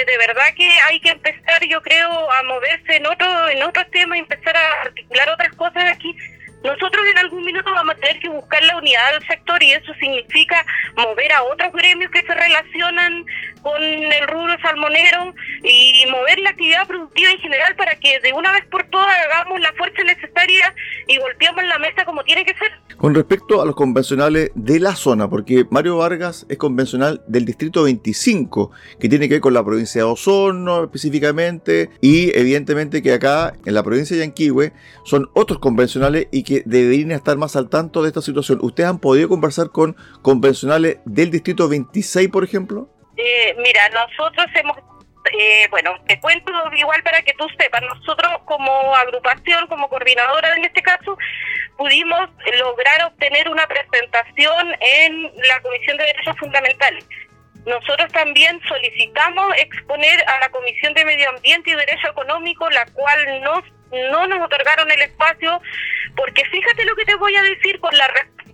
de 0.07 0.19
verdad 0.19 0.55
que 0.55 0.69
hay 0.89 1.01
que 1.01 1.09
empezar, 1.09 1.65
yo 1.67 1.81
creo, 1.83 2.31
a 2.31 2.43
moverse 2.45 2.97
en 2.97 3.07
otro, 3.07 3.49
en 3.49 3.63
otros 3.63 3.91
temas 3.91 4.19
y 4.19 4.21
empezar 4.21 4.57
a 4.57 4.83
articular 4.83 5.31
otras 5.31 5.53
cosas 5.55 5.85
aquí 5.91 6.15
nosotros 6.64 7.02
en 7.11 7.19
algún 7.19 7.45
minuto 7.45 7.71
vamos 7.73 7.95
a 7.95 7.99
tener 7.99 8.21
que 8.21 8.28
buscar 8.28 8.62
la 8.64 8.76
unidad 8.76 9.12
del 9.12 9.26
sector 9.26 9.62
y 9.62 9.73
eso 9.73 9.92
significa 9.95 10.64
mover 10.97 11.33
a 11.33 11.42
otros 11.42 11.73
gremios 11.73 12.11
que 12.11 12.23
se 12.23 12.35
relacionan 12.35 13.25
con 13.62 13.83
el 13.83 14.28
rubro 14.28 14.57
salmonero 14.61 15.35
y 15.62 16.04
mover 16.11 16.38
la 16.40 16.50
actividad 16.50 16.87
productiva 16.87 17.31
en 17.31 17.38
general 17.38 17.75
para 17.76 17.95
que 17.97 18.21
de 18.21 18.33
una 18.33 18.52
vez 18.52 18.64
por 18.66 18.85
todas 18.90 19.09
hagamos 19.26 19.61
la 19.61 19.73
fuerza 19.75 20.02
necesaria 20.02 20.75
y 21.07 21.19
golpeemos 21.19 21.64
la 21.64 21.78
mesa 21.78 22.04
como 22.04 22.23
tiene 22.25 22.45
que 22.45 22.54
ser. 22.54 22.73
Con 22.97 23.14
respecto 23.14 23.62
a 23.62 23.66
los 23.66 23.75
convencionales 23.75 24.50
de 24.54 24.78
la 24.78 24.95
zona, 24.95 25.28
porque 25.28 25.64
Mario 25.71 25.97
Vargas 25.97 26.47
es 26.49 26.59
convencional 26.59 27.23
del 27.26 27.45
distrito 27.45 27.85
25, 27.85 28.71
que 29.00 29.09
tiene 29.09 29.28
que 29.28 29.35
ver 29.35 29.40
con 29.40 29.54
la 29.54 29.64
provincia 29.64 30.02
de 30.02 30.04
Osorno 30.04 30.85
específicamente, 30.85 31.90
y 32.00 32.37
evidentemente 32.37 33.02
que 33.02 33.12
acá 33.12 33.54
en 33.64 33.75
la 33.75 33.83
provincia 33.83 34.16
de 34.16 34.23
Yanquihue 34.23 34.73
son 35.04 35.31
otros 35.35 35.59
convencionales 35.59 36.28
y 36.31 36.42
que 36.45 36.52
deberían 36.65 37.13
estar 37.13 37.37
más 37.37 37.57
al 37.57 37.69
tanto 37.69 38.03
de 38.03 38.09
esta 38.09 38.23
situación. 38.23 38.59
¿Ustedes 38.63 38.91
han 38.91 38.99
podido 38.99 39.29
conversar 39.29 39.71
con 39.71 39.97
convencionales 40.23 40.99
del 41.05 41.31
distrito 41.31 41.69
26, 41.69 42.29
por 42.29 42.45
ejemplo? 42.45 42.89
Eh, 43.17 43.55
mira, 43.59 43.89
nosotros 43.91 44.47
hemos 44.55 44.77
eh, 45.33 45.69
bueno, 45.71 45.95
te 46.07 46.19
cuento 46.21 46.53
igual 46.77 47.03
para 47.03 47.23
que 47.23 47.33
tú 47.35 47.47
sepas, 47.59 47.81
nosotros 47.83 48.33
como 48.45 48.95
agrupación, 48.97 49.67
como 49.69 49.89
coordinadora 49.89 50.57
en 50.57 50.65
este 50.65 50.83
caso, 50.83 51.17
pudimos 51.77 52.29
lograr 52.59 53.05
obtener 53.05 53.49
una 53.49 53.67
presentación 53.67 54.75
en 54.81 55.23
la 55.23 55.61
Comisión 55.63 55.97
de 55.97 56.05
Derechos 56.05 56.37
Fundamentales. 56.39 57.05
Nosotros 57.65 58.11
también 58.13 58.61
solicitamos 58.67 59.55
exponer 59.59 60.29
a 60.29 60.41
la 60.41 60.49
Comisión 60.51 60.93
de 60.95 61.05
Medio 61.05 61.31
Ambiente 61.31 61.71
y 61.71 61.75
Derecho 61.75 62.09
Económico, 62.11 62.69
la 62.71 62.85
cual 62.87 63.43
nos, 63.43 63.63
no 63.93 64.27
nos 64.27 64.45
otorgaron 64.45 64.91
el 64.91 65.03
espacio, 65.03 65.61
porque 66.17 66.45
fíjate 66.47 66.85
lo 66.85 66.97
que 66.97 67.05
te 67.05 67.15
voy 67.17 67.35
a 67.37 67.43
decir 67.43 67.79
con 67.81 67.97
la, 67.97 68.09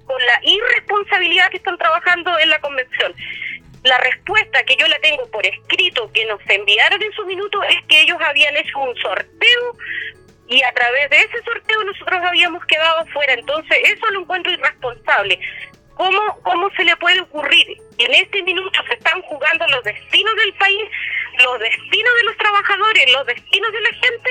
con 0.05 0.25
la 0.27 0.41
irresponsabilidad 0.43 1.51
que 1.51 1.59
están 1.59 1.79
trabajando 1.79 2.39
en 2.39 2.51
la 2.51 2.61
Convención. 2.61 3.15
La 3.85 3.99
respuesta 3.99 4.63
que 4.65 4.77
yo 4.77 4.87
la 4.89 4.99
tengo 4.99 5.31
por 5.31 5.47
escrito 5.47 6.11
que 6.13 6.25
nos 6.27 6.41
enviaron 6.49 7.01
en 7.03 7.13
su 7.13 7.25
minuto 7.27 7.63
es 7.63 7.77
que 7.87 8.03
ellos 8.03 8.19
habían 8.21 8.57
hecho 8.57 8.79
un 8.79 8.97
sorteo 8.97 9.77
y 10.49 10.63
a 10.63 10.73
través 10.73 11.11
de 11.11 11.21
ese 11.21 11.43
sorteo 11.45 11.85
nosotros 11.85 12.21
habíamos 12.25 12.65
quedado 12.67 13.07
fuera. 13.07 13.35
Entonces, 13.35 13.79
eso 13.85 14.11
lo 14.11 14.23
encuentro 14.23 14.51
irresponsable. 14.53 15.39
¿Cómo, 15.95 16.41
¿Cómo 16.43 16.71
se 16.77 16.85
le 16.85 16.97
puede 16.97 17.21
ocurrir 17.21 17.77
en 17.99 18.15
este 18.15 18.43
minuto 18.43 18.81
se 18.87 18.95
están 18.95 19.21
jugando 19.23 19.67
los 19.67 19.83
destinos 19.83 20.35
del 20.37 20.55
país, 20.55 20.85
los 21.45 21.59
destinos 21.59 22.15
de 22.15 22.25
los 22.25 22.37
trabajadores, 22.37 23.13
los 23.13 23.27
destinos 23.27 23.73
de 23.73 23.81
la 23.81 23.91
gente, 23.91 24.31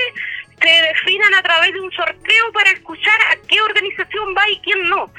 se 0.60 0.82
definan 0.82 1.34
a 1.34 1.42
través 1.42 1.72
de 1.72 1.80
un 1.80 1.92
sorteo 1.92 2.52
para 2.52 2.70
escuchar 2.70 3.20
a 3.30 3.36
qué 3.46 3.60
organización 3.60 4.34
va 4.36 4.48
y 4.50 4.60
quién 4.60 4.88
no? 4.88 5.12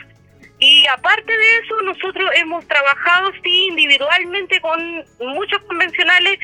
Y 0.60 0.86
aparte 0.88 1.32
de 1.32 1.58
eso, 1.58 1.82
nosotros 1.84 2.30
hemos 2.36 2.68
trabajado, 2.68 3.32
sí, 3.44 3.68
individualmente 3.68 4.60
con 4.60 5.06
muchos 5.20 5.62
convencionales 5.64 6.38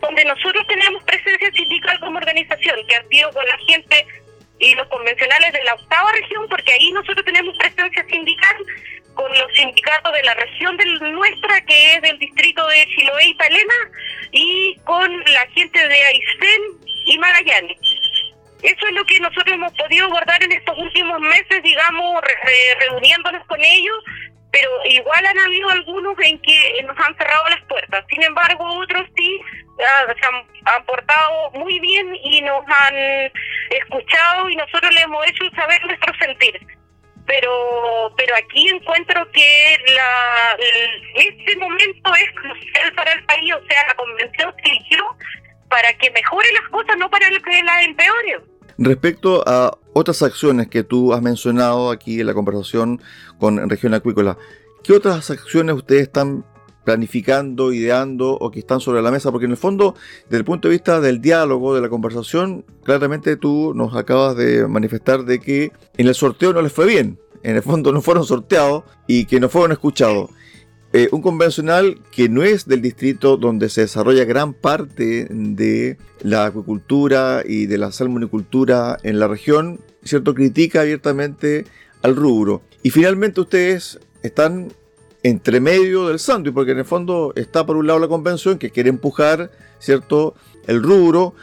donde 0.00 0.24
nosotros 0.24 0.64
tenemos 0.68 1.02
presencia 1.04 1.50
sindical 1.52 1.98
como 2.00 2.18
organización, 2.18 2.86
que 2.86 2.96
ha 2.96 3.08
sido 3.08 3.30
con 3.32 3.44
la 3.46 3.58
gente 3.66 4.06
y 4.58 4.74
los 4.74 4.86
convencionales 4.88 5.52
de 5.52 5.64
la 5.64 5.74
octava 5.74 6.12
región, 6.12 6.46
porque 6.48 6.72
ahí 6.72 6.92
nosotros 6.92 7.24
tenemos 7.24 7.56
presencia 7.58 8.04
sindical 8.08 8.56
con 9.14 9.30
los 9.32 9.54
sindicatos 9.54 10.12
de 10.12 10.22
la 10.22 10.34
región 10.34 10.76
del 10.76 11.12
nuestra, 11.12 11.60
que 11.62 11.94
es 11.94 12.02
del 12.02 12.18
distrito 12.18 12.66
de 12.68 12.86
Chiloé 12.94 13.26
y 13.26 13.34
Palena, 13.34 13.74
y 14.32 14.76
con 14.84 15.24
la 15.24 15.46
gente 15.48 15.88
de 15.88 16.04
Aysén 16.04 16.62
y 17.06 17.18
Magallanes. 17.18 17.85
Eso 18.66 18.84
es 18.84 18.94
lo 18.94 19.04
que 19.04 19.20
nosotros 19.20 19.54
hemos 19.54 19.72
podido 19.74 20.08
guardar 20.08 20.42
en 20.42 20.50
estos 20.50 20.76
últimos 20.76 21.20
meses, 21.20 21.62
digamos, 21.62 22.20
reuniéndonos 22.80 23.46
con 23.46 23.62
ellos, 23.62 23.96
pero 24.50 24.68
igual 24.86 25.24
han 25.24 25.38
habido 25.38 25.70
algunos 25.70 26.16
en 26.18 26.36
que 26.42 26.82
nos 26.82 26.98
han 26.98 27.16
cerrado 27.16 27.48
las 27.48 27.62
puertas. 27.66 28.04
Sin 28.10 28.24
embargo, 28.24 28.64
otros 28.80 29.06
sí 29.16 29.40
ah, 29.86 30.12
se 30.12 30.26
han, 30.64 30.84
portado 30.84 31.52
muy 31.52 31.78
bien 31.78 32.16
y 32.24 32.42
nos 32.42 32.64
han 32.66 32.96
escuchado 33.70 34.50
y 34.50 34.56
nosotros 34.56 34.92
les 34.92 35.04
hemos 35.04 35.24
hecho 35.28 35.44
saber 35.54 35.86
nuestro 35.86 36.12
sentir. 36.18 36.60
Pero, 37.24 38.12
pero 38.16 38.34
aquí 38.34 38.68
encuentro 38.68 39.30
que 39.30 39.78
la, 39.94 40.56
este 41.14 41.56
momento 41.56 42.14
es 42.16 42.32
crucial 42.32 42.92
para 42.94 43.12
el 43.12 43.24
país, 43.26 43.54
o 43.54 43.66
sea, 43.68 43.86
la 43.86 43.94
convención 43.94 44.52
se 44.60 44.70
eligió 44.70 45.16
para 45.68 45.92
que 45.98 46.10
mejore 46.10 46.48
las 46.52 46.68
cosas, 46.70 46.96
no 46.96 47.08
para 47.08 47.28
que 47.28 47.62
las 47.62 47.84
empeore. 47.84 48.55
Respecto 48.78 49.42
a 49.46 49.78
otras 49.94 50.22
acciones 50.22 50.68
que 50.68 50.84
tú 50.84 51.14
has 51.14 51.22
mencionado 51.22 51.90
aquí 51.90 52.20
en 52.20 52.26
la 52.26 52.34
conversación 52.34 53.00
con 53.38 53.70
Región 53.70 53.94
Acuícola, 53.94 54.36
¿qué 54.82 54.92
otras 54.92 55.30
acciones 55.30 55.74
ustedes 55.74 56.02
están 56.02 56.44
planificando, 56.84 57.72
ideando 57.72 58.32
o 58.32 58.50
que 58.50 58.58
están 58.58 58.80
sobre 58.80 59.00
la 59.00 59.10
mesa? 59.10 59.32
Porque 59.32 59.46
en 59.46 59.52
el 59.52 59.56
fondo, 59.56 59.94
desde 60.24 60.36
el 60.38 60.44
punto 60.44 60.68
de 60.68 60.72
vista 60.72 61.00
del 61.00 61.22
diálogo, 61.22 61.74
de 61.74 61.80
la 61.80 61.88
conversación, 61.88 62.64
claramente 62.84 63.36
tú 63.36 63.72
nos 63.74 63.96
acabas 63.96 64.36
de 64.36 64.68
manifestar 64.68 65.24
de 65.24 65.40
que 65.40 65.72
en 65.96 66.06
el 66.08 66.14
sorteo 66.14 66.52
no 66.52 66.60
les 66.60 66.72
fue 66.72 66.86
bien. 66.86 67.18
En 67.42 67.56
el 67.56 67.62
fondo 67.62 67.92
no 67.92 68.02
fueron 68.02 68.24
sorteados 68.24 68.84
y 69.06 69.24
que 69.24 69.40
no 69.40 69.48
fueron 69.48 69.72
escuchados. 69.72 70.30
Eh, 70.92 71.08
un 71.12 71.20
convencional 71.20 71.98
que 72.10 72.28
no 72.28 72.42
es 72.42 72.66
del 72.66 72.80
distrito 72.80 73.36
donde 73.36 73.68
se 73.68 73.82
desarrolla 73.82 74.24
gran 74.24 74.54
parte 74.54 75.26
de 75.30 75.98
la 76.20 76.46
acuicultura 76.46 77.42
y 77.44 77.66
de 77.66 77.76
la 77.76 77.92
salmonicultura 77.92 78.96
en 79.02 79.18
la 79.18 79.28
región, 79.28 79.80
¿cierto? 80.04 80.34
Critica 80.34 80.82
abiertamente 80.82 81.66
al 82.02 82.16
rubro. 82.16 82.62
Y 82.82 82.90
finalmente 82.90 83.40
ustedes 83.40 83.98
están 84.22 84.72
entre 85.22 85.60
medio 85.60 86.06
del 86.06 86.20
sándwich, 86.20 86.54
porque 86.54 86.70
en 86.70 86.78
el 86.78 86.84
fondo 86.84 87.32
está 87.34 87.66
por 87.66 87.76
un 87.76 87.88
lado 87.88 87.98
la 87.98 88.08
convención 88.08 88.58
que 88.58 88.70
quiere 88.70 88.90
empujar, 88.90 89.50
¿cierto?, 89.80 90.34
el 90.68 90.82
rubro 90.82 91.34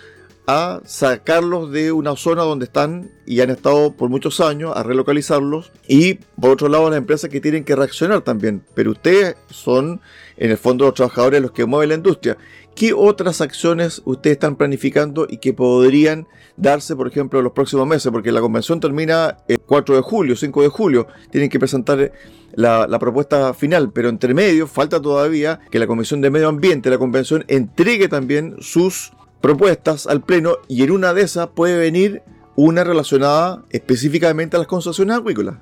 a 0.48 0.82
sacarlos 0.86 1.72
de 1.72 1.92
una 1.92 2.16
zona 2.16 2.44
donde 2.44 2.66
están 2.66 3.12
y 3.26 3.40
han 3.42 3.50
estado 3.50 3.94
por 3.94 4.10
muchos 4.10 4.42
años, 4.42 4.74
a 4.76 4.84
relocalizarlos. 4.84 5.72
Y 5.88 6.16
por 6.40 6.52
otro 6.52 6.68
lado, 6.68 6.90
las 6.90 6.98
empresas 6.98 7.30
que 7.30 7.40
tienen 7.40 7.64
que 7.64 7.76
reaccionar 7.76 8.22
también. 8.22 8.64
Pero 8.74 8.92
ustedes 8.92 9.36
son, 9.50 10.02
en 10.38 10.52
el 10.52 10.58
fondo, 10.58 10.86
los 10.86 10.94
trabajadores 10.94 11.42
los 11.42 11.52
que 11.52 11.66
mueven 11.66 11.90
la 11.90 11.96
industria. 11.96 12.38
¿qué 12.76 12.94
otras 12.94 13.42
acciones 13.42 14.02
ustedes 14.06 14.36
están 14.36 14.56
planificando 14.56 15.28
y 15.30 15.38
que 15.38 15.54
podrían 15.54 16.28
darse, 16.58 16.96
por 16.96 17.08
ejemplo, 17.08 17.40
en 17.40 17.44
los 17.44 17.54
próximos 17.54 17.88
meses? 17.88 18.12
Porque 18.12 18.32
la 18.32 18.42
convención 18.42 18.80
termina 18.80 19.38
el 19.48 19.60
4 19.60 19.96
de 19.96 20.02
julio, 20.02 20.36
5 20.36 20.62
de 20.62 20.68
julio, 20.70 21.08
tienen 21.32 21.50
que 21.50 21.60
presentar 21.60 22.12
la, 22.54 22.88
la, 22.88 23.00
propuesta 23.00 23.54
final, 23.54 23.92
pero 23.92 24.10
entre 24.10 24.34
medio 24.34 24.68
falta 24.68 25.02
todavía 25.02 25.60
que 25.72 25.80
la 25.80 25.88
Comisión 25.88 26.22
de 26.22 26.30
Medio 26.30 26.50
Ambiente, 26.50 26.90
la 26.90 26.98
convención, 26.98 27.46
entregue 27.48 28.08
también 28.08 28.56
sus 28.60 29.12
propuestas 29.44 30.08
al 30.08 30.22
Pleno 30.22 30.56
y 30.70 30.86
en 30.86 30.92
una 30.92 31.14
de 31.14 31.22
esas 31.22 31.48
puede 31.48 31.78
venir 31.78 32.22
una 32.56 32.86
relacionada 32.86 33.62
específicamente 33.72 34.56
a 34.56 34.60
las 34.60 34.70
concesiones 34.70 35.18
acuícolas. 35.18 35.56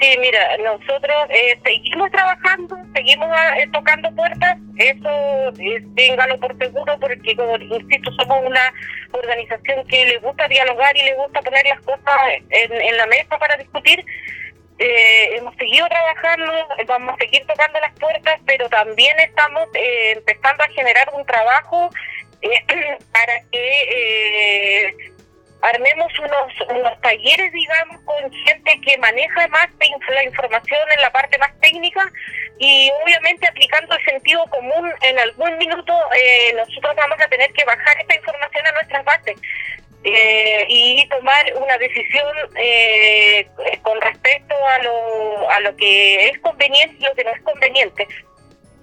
Sí, 0.00 0.16
mira, 0.18 0.56
nosotros 0.58 1.16
eh, 1.28 1.60
seguimos 1.62 2.10
trabajando, 2.10 2.74
seguimos 2.94 3.28
eh, 3.58 3.68
tocando 3.70 4.10
puertas, 4.12 4.56
eso 4.78 5.48
eh, 5.60 5.84
téngalo 5.94 6.40
por 6.40 6.56
seguro, 6.56 6.96
porque 6.98 7.36
como 7.36 7.56
insisto, 7.58 8.10
somos 8.12 8.46
una 8.46 8.72
organización 9.12 9.86
que 9.88 10.06
le 10.06 10.18
gusta 10.20 10.48
dialogar 10.48 10.96
y 10.96 11.02
le 11.02 11.14
gusta 11.16 11.42
poner 11.42 11.66
las 11.66 11.80
cosas 11.82 12.16
en, 12.48 12.96
la 12.96 13.06
mesa 13.08 13.38
para 13.38 13.58
discutir. 13.58 14.02
hemos 14.78 15.54
seguido 15.56 15.86
trabajando, 15.88 16.52
vamos 16.86 17.14
a 17.14 17.18
seguir 17.18 17.44
tocando 17.46 17.78
las 17.80 17.92
puertas, 17.98 18.40
pero 18.46 18.70
también 18.70 19.18
estamos 19.18 19.68
empezando 19.74 20.64
a 20.64 20.68
generar 20.68 21.10
un 21.12 21.26
trabajo 21.26 21.90
para 23.12 23.40
que 23.50 24.94
armemos 25.62 26.12
unos, 26.18 26.70
unos 26.70 27.00
talleres, 27.00 27.52
digamos, 27.52 28.00
con 28.02 28.32
gente 28.32 28.80
que 28.84 28.96
maneja 28.98 29.48
más 29.48 29.66
la 30.08 30.24
información 30.24 30.80
en 30.94 31.02
la 31.02 31.10
parte 31.10 31.36
más 31.38 31.50
técnica 31.60 32.10
y 32.58 32.90
obviamente 33.04 33.46
aplicando 33.46 33.94
el 33.94 34.04
sentido 34.04 34.44
común 34.46 34.90
en 35.02 35.18
algún 35.18 35.56
minuto 35.58 35.92
eh, 36.16 36.52
nosotros 36.54 36.94
vamos 36.96 37.20
a 37.20 37.28
tener 37.28 37.52
que 37.52 37.64
bajar 37.64 38.00
esta 38.00 38.14
información 38.16 38.66
a 38.66 38.72
nuestras 38.72 39.04
bases. 39.04 39.36
Eh, 40.04 40.64
y 40.68 41.08
tomar 41.08 41.44
una 41.56 41.76
decisión 41.76 42.32
eh, 42.54 43.48
con 43.82 44.00
respecto 44.00 44.54
a 44.54 44.78
lo, 44.84 45.50
a 45.50 45.60
lo 45.60 45.76
que 45.76 46.28
es 46.28 46.38
conveniente 46.38 46.96
y 47.00 47.04
lo 47.04 47.14
que 47.14 47.24
no 47.24 47.30
es 47.32 47.42
conveniente. 47.42 48.06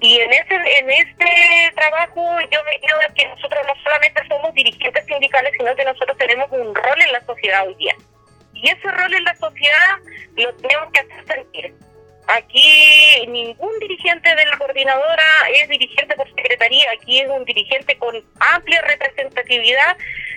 Y 0.01 0.19
en 0.19 0.31
ese 0.31 0.55
en 0.79 0.89
este 0.89 1.71
trabajo 1.75 2.39
yo 2.51 2.63
me 2.65 2.79
quedo 2.79 2.99
que 3.15 3.27
nosotros 3.27 3.65
no 3.65 3.73
solamente 3.83 4.21
somos 4.27 4.53
dirigentes 4.53 5.05
sindicales, 5.05 5.53
sino 5.57 5.75
que 5.75 5.85
nosotros 5.85 6.17
tenemos 6.17 6.51
un 6.51 6.75
rol 6.75 7.01
en 7.01 7.13
la 7.13 7.25
sociedad 7.25 7.65
hoy 7.65 7.75
día. 7.75 7.95
Y 8.53 8.69
ese 8.69 8.91
rol 8.91 9.13
en 9.13 9.23
la 9.23 9.35
sociedad 9.35 9.97
lo 10.35 10.53
tenemos 10.55 10.91
que 10.91 10.99
hacer 10.99 11.25
sentir. 11.27 11.73
Aquí 12.27 13.25
ningún 13.27 13.77
dirigente 13.79 14.33
de 14.35 14.45
la 14.45 14.57
coordinadora 14.57 15.23
es 15.53 15.69
dirigente 15.69 16.15
por 16.15 16.27
secretaría, 16.29 16.89
aquí 16.91 17.19
es 17.19 17.29
un 17.29 17.45
dirigente 17.45 17.95
con 17.97 18.15
amplia 18.39 18.81
representatividad 18.81 19.95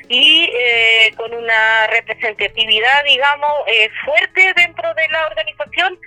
y 0.08 0.50
eh, 0.52 1.12
con 1.16 1.32
una 1.32 1.86
representatividad, 1.86 3.04
digamos, 3.04 3.52
eh, 3.68 3.88
fuerte 4.04 4.52
dentro 4.54 4.92
de 4.94 5.08
la 5.08 5.26
organización 5.28 5.98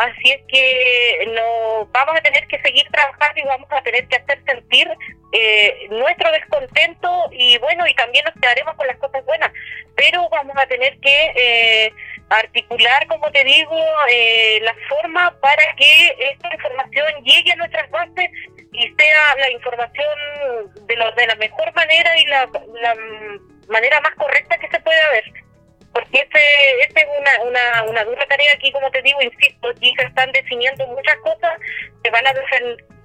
Así 0.00 0.32
es 0.32 0.40
que 0.48 1.30
no 1.34 1.86
vamos 1.92 2.16
a 2.16 2.22
tener 2.22 2.46
que 2.46 2.58
seguir 2.62 2.86
trabajando 2.90 3.38
y 3.38 3.42
vamos 3.42 3.68
a 3.70 3.82
tener 3.82 4.08
que 4.08 4.16
hacer 4.16 4.42
sentir 4.46 4.88
eh, 5.32 5.88
nuestro 5.90 6.32
descontento 6.32 7.28
y 7.32 7.58
bueno, 7.58 7.86
y 7.86 7.92
también 7.92 8.24
nos 8.24 8.32
quedaremos 8.40 8.76
con 8.76 8.86
las 8.86 8.96
cosas 8.96 9.22
buenas, 9.26 9.52
pero 9.94 10.26
vamos 10.30 10.56
a 10.56 10.64
tener 10.64 10.98
que 11.00 11.32
eh, 11.36 11.92
articular, 12.30 13.06
como 13.08 13.30
te 13.30 13.44
digo, 13.44 13.78
eh, 14.10 14.60
la 14.62 14.74
forma 14.88 15.38
para 15.38 15.76
que 15.76 16.16
esta 16.32 16.48
información 16.50 17.22
llegue 17.22 17.52
a 17.52 17.56
nuestras 17.56 17.90
bases 17.90 18.30
y 18.72 18.94
sea 18.98 19.34
la 19.36 19.50
información 19.50 20.08
de, 20.86 20.96
lo, 20.96 21.12
de 21.12 21.26
la 21.26 21.34
mejor 21.34 21.74
manera 21.74 22.18
y 22.18 22.24
la, 22.24 22.48
la 22.80 22.96
manera 23.68 24.00
más 24.00 24.14
correcta 24.14 24.56
que 24.56 24.70
se 24.70 24.80
pueda 24.80 25.10
ver 25.10 25.49
porque 25.92 26.18
esta 26.18 26.38
este 26.86 27.00
es 27.00 27.08
una, 27.18 27.42
una, 27.48 27.82
una 27.90 28.04
dura 28.04 28.26
tarea 28.26 28.52
aquí, 28.54 28.70
como 28.72 28.90
te 28.90 29.02
digo, 29.02 29.20
insisto, 29.22 29.68
aquí 29.68 29.92
se 29.96 30.06
están 30.06 30.30
definiendo 30.32 30.86
muchas 30.86 31.16
cosas, 31.18 31.58
se 32.02 32.10
van 32.10 32.26
a 32.26 32.32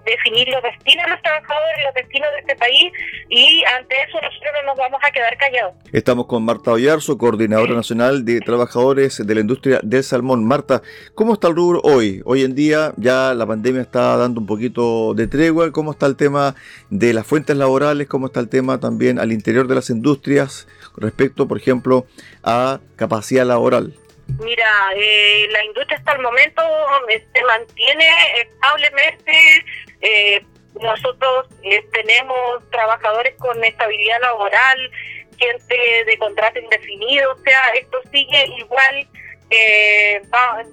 definir 0.05 0.47
los 0.49 0.61
destinos 0.63 1.05
de 1.05 1.11
los 1.11 1.21
trabajadores, 1.21 1.85
los 1.85 1.93
destinos 1.95 2.29
de 2.31 2.39
este 2.39 2.55
país, 2.55 2.93
y 3.29 3.63
ante 3.77 3.95
eso 3.95 4.21
nosotros 4.21 4.51
no 4.61 4.67
nos 4.67 4.77
vamos 4.77 5.01
a 5.03 5.11
quedar 5.11 5.37
callados. 5.37 5.73
Estamos 5.91 6.27
con 6.27 6.43
Marta 6.43 6.71
Ollarzo, 6.71 7.17
coordinadora 7.17 7.73
nacional 7.73 8.23
de 8.25 8.39
trabajadores 8.41 9.25
de 9.25 9.35
la 9.35 9.41
industria 9.41 9.79
del 9.83 10.03
salmón. 10.03 10.45
Marta, 10.45 10.81
¿cómo 11.13 11.33
está 11.33 11.47
el 11.47 11.55
rubro 11.55 11.81
hoy? 11.83 12.21
Hoy 12.25 12.43
en 12.43 12.55
día 12.55 12.93
ya 12.97 13.33
la 13.33 13.45
pandemia 13.45 13.81
está 13.81 14.17
dando 14.17 14.39
un 14.39 14.47
poquito 14.47 15.13
de 15.13 15.27
tregua, 15.27 15.71
¿cómo 15.71 15.91
está 15.91 16.05
el 16.05 16.15
tema 16.15 16.55
de 16.89 17.13
las 17.13 17.25
fuentes 17.25 17.55
laborales? 17.57 18.07
¿Cómo 18.07 18.27
está 18.27 18.39
el 18.39 18.49
tema 18.49 18.79
también 18.79 19.19
al 19.19 19.31
interior 19.31 19.67
de 19.67 19.75
las 19.75 19.89
industrias? 19.89 20.67
respecto, 20.97 21.47
por 21.47 21.57
ejemplo, 21.57 22.05
a 22.43 22.79
capacidad 22.95 23.45
laboral? 23.45 23.93
Mira, 24.39 24.71
eh, 24.95 25.47
la 25.51 25.63
industria 25.65 25.97
hasta 25.97 26.13
el 26.13 26.21
momento 26.21 26.61
eh, 27.09 27.23
se 27.33 27.43
mantiene 27.43 28.07
establemente. 28.41 29.65
Eh, 30.05 30.45
nosotros 30.79 31.47
tenemos 31.93 32.69
trabajadores 32.69 33.33
con 33.39 33.63
estabilidad 33.63 34.19
laboral, 34.21 34.91
gente 35.37 35.75
de 36.05 36.17
contrato 36.17 36.59
indefinido, 36.59 37.31
o 37.31 37.37
sea, 37.37 37.69
esto 37.75 37.99
sigue 38.11 38.45
igual. 38.57 39.07
Eh, 39.49 40.21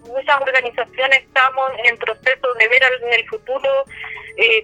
muchas 0.08 0.40
organizaciones 0.40 1.22
estamos 1.22 1.70
en 1.84 1.96
proceso 1.98 2.54
de 2.58 2.68
ver 2.68 2.82
en 3.02 3.12
el 3.12 3.28
futuro 3.28 3.84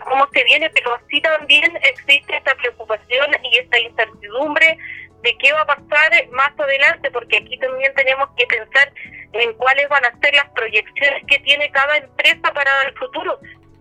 cómo 0.04 0.26
se 0.32 0.44
viene, 0.44 0.70
pero 0.70 0.94
así 0.94 1.20
también 1.20 1.78
existe 1.82 2.36
esta 2.36 2.54
preocupación 2.56 3.30
y 3.44 3.58
esta 3.58 3.78
incertidumbre 3.78 4.78
de 5.22 5.36
qué 5.38 5.52
va 5.52 5.62
a 5.62 5.66
pasar 5.66 6.28
más 6.30 6.50
adelante, 6.58 7.10
porque 7.10 7.38
aquí 7.38 7.58
también 7.58 7.92
tenemos 7.94 8.28
que 8.36 8.46
pensar 8.46 8.92
en 9.32 9.52
cuáles 9.54 9.88
van 9.88 10.04
a 10.04 10.18
ser 10.20 10.34
las 10.34 10.48
proyecciones 10.50 11.22
que 11.26 11.38
tiene 11.40 11.70
cada 11.70 11.96
empresa 11.96 12.52
para 12.54 12.82
el 12.82 12.94
futuro. 12.94 13.38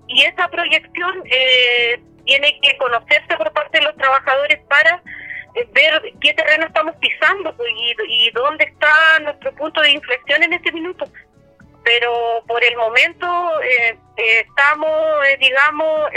Y 0.07 0.23
esa 0.23 0.47
proyección 0.47 1.23
eh, 1.25 2.01
tiene 2.25 2.59
que 2.61 2.77
conocerse 2.77 3.35
por 3.37 3.51
parte 3.51 3.79
de 3.79 3.85
los 3.85 3.95
trabajadores 3.95 4.59
para 4.67 5.01
eh, 5.55 5.67
ver 5.73 6.01
qué 6.21 6.33
terreno 6.33 6.67
estamos 6.67 6.95
pisando 6.95 7.55
y, 8.07 8.29
dónde 8.31 8.65
está 8.65 9.19
nuestro 9.23 9.53
punto 9.55 9.81
de 9.81 9.91
inflexión 9.91 10.43
en 10.43 10.53
este 10.53 10.71
minuto. 10.71 11.05
Pero 11.83 12.43
por 12.47 12.63
el 12.63 12.75
momento 12.75 13.27
eh, 13.61 13.97
estamos, 14.41 14.91
digamos, 15.39 16.09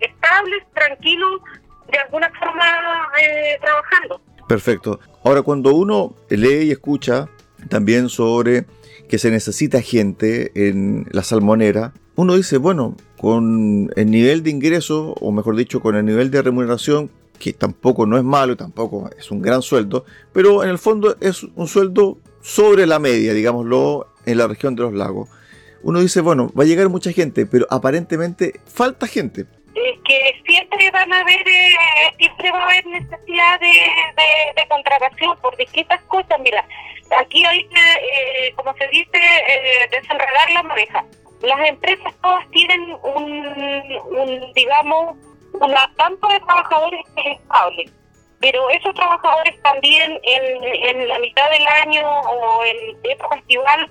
estables, 0.00 0.64
tranquilos, 0.74 1.42
de 1.90 1.98
alguna 1.98 2.30
forma 2.38 3.10
eh, 3.20 3.58
trabajando. 3.60 4.20
Perfecto. 4.48 4.98
Ahora, 5.24 5.42
cuando 5.42 5.74
uno 5.74 6.14
lee 6.28 6.64
y 6.64 6.72
escucha 6.72 7.28
también 7.68 8.08
sobre 8.08 8.64
que 9.08 9.18
se 9.18 9.30
necesita 9.30 9.82
gente 9.82 10.52
en 10.54 11.06
la 11.10 11.22
salmonera, 11.22 11.92
uno 12.16 12.34
dice, 12.34 12.58
bueno, 12.58 12.96
con 13.16 13.90
el 13.96 14.10
nivel 14.10 14.42
de 14.42 14.50
ingreso, 14.50 15.14
o 15.20 15.32
mejor 15.32 15.56
dicho, 15.56 15.80
con 15.80 15.96
el 15.96 16.04
nivel 16.04 16.30
de 16.30 16.42
remuneración, 16.42 17.10
que 17.38 17.52
tampoco 17.52 18.06
no 18.06 18.16
es 18.16 18.24
malo 18.24 18.52
y 18.52 18.56
tampoco 18.56 19.10
es 19.18 19.30
un 19.30 19.42
gran 19.42 19.62
sueldo, 19.62 20.04
pero 20.32 20.62
en 20.62 20.70
el 20.70 20.78
fondo 20.78 21.16
es 21.20 21.42
un 21.42 21.66
sueldo 21.66 22.18
sobre 22.40 22.86
la 22.86 22.98
media, 22.98 23.32
digámoslo, 23.32 24.08
en 24.26 24.38
la 24.38 24.46
región 24.46 24.76
de 24.76 24.82
los 24.82 24.92
lagos. 24.92 25.28
Uno 25.82 26.00
dice, 26.00 26.20
bueno, 26.20 26.52
va 26.58 26.62
a 26.62 26.66
llegar 26.66 26.88
mucha 26.88 27.12
gente, 27.12 27.46
pero 27.46 27.66
aparentemente 27.70 28.60
falta 28.66 29.06
gente 29.06 29.46
que 30.04 30.42
siempre 30.46 30.90
van 30.90 31.12
a 31.12 31.20
haber, 31.20 31.48
eh, 31.48 32.14
siempre 32.18 32.50
va 32.50 32.60
a 32.60 32.64
haber 32.64 32.86
necesidad 32.86 33.60
de, 33.60 34.66
contratación 34.68 35.36
por 35.40 35.56
distintas 35.56 36.00
cosas. 36.02 36.38
Mira, 36.40 36.64
aquí 37.18 37.44
hay 37.44 37.60
eh, 37.60 38.52
como 38.56 38.74
se 38.76 38.88
dice, 38.88 39.10
eh, 39.14 39.88
desenredar 39.90 40.50
la 40.54 40.62
mareja. 40.62 41.04
Las 41.42 41.68
empresas 41.68 42.14
todas 42.22 42.48
tienen 42.50 42.96
un, 43.02 44.52
digamos, 44.54 45.16
un 45.54 45.74
campo 45.96 46.28
de 46.28 46.40
trabajadores 46.40 47.00
estables, 47.16 47.92
pero 48.40 48.70
esos 48.70 48.94
trabajadores 48.94 49.60
también 49.62 50.18
en, 50.22 50.64
en 50.64 51.08
la 51.08 51.18
mitad 51.18 51.50
del 51.50 51.66
año 51.66 52.08
o 52.08 52.64
en 52.64 52.96
época 53.04 53.36
estival 53.36 53.90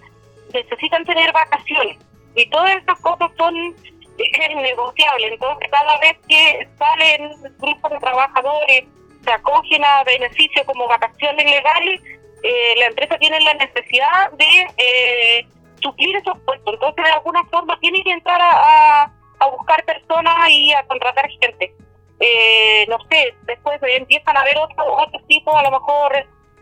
necesitan 0.54 1.06
tener 1.06 1.32
vacaciones. 1.34 1.98
Y 2.36 2.50
todas 2.50 2.78
esas 2.78 3.00
cosas 3.00 3.30
son 3.38 3.76
es 4.18 4.56
negociable. 4.56 5.28
Entonces, 5.28 5.70
cada 5.70 6.00
vez 6.00 6.18
que 6.28 6.68
salen 6.78 7.32
grupos 7.60 7.92
de 7.92 8.00
trabajadores, 8.00 8.84
se 9.24 9.32
acogen 9.32 9.84
a 9.84 10.04
beneficios 10.04 10.66
como 10.66 10.88
vacaciones 10.88 11.46
legales, 11.46 12.02
eh, 12.44 12.74
la 12.78 12.88
empresa 12.88 13.18
tiene 13.20 13.40
la 13.42 13.54
necesidad 13.54 14.32
de 14.32 14.68
eh, 14.78 15.48
suplir 15.82 16.16
esos 16.16 16.38
puestos. 16.46 16.74
Entonces, 16.74 17.06
de 17.06 17.12
alguna 17.12 17.44
forma, 17.46 17.80
tiene 17.80 18.04
que 18.04 18.12
entrar 18.12 18.40
a, 18.42 19.12
a, 19.40 19.48
buscar 19.48 19.84
personas 19.86 20.50
y 20.50 20.74
a 20.74 20.84
contratar 20.88 21.30
gente. 21.30 21.74
Eh, 22.20 22.86
no 22.88 22.98
sé, 23.10 23.34
después 23.48 23.80
empiezan 23.82 24.38
a 24.38 24.42
haber 24.42 24.58
otros 24.58 24.88
otro 24.88 25.20
tipos, 25.28 25.56
a 25.56 25.64
lo 25.64 25.72
mejor, 25.72 26.14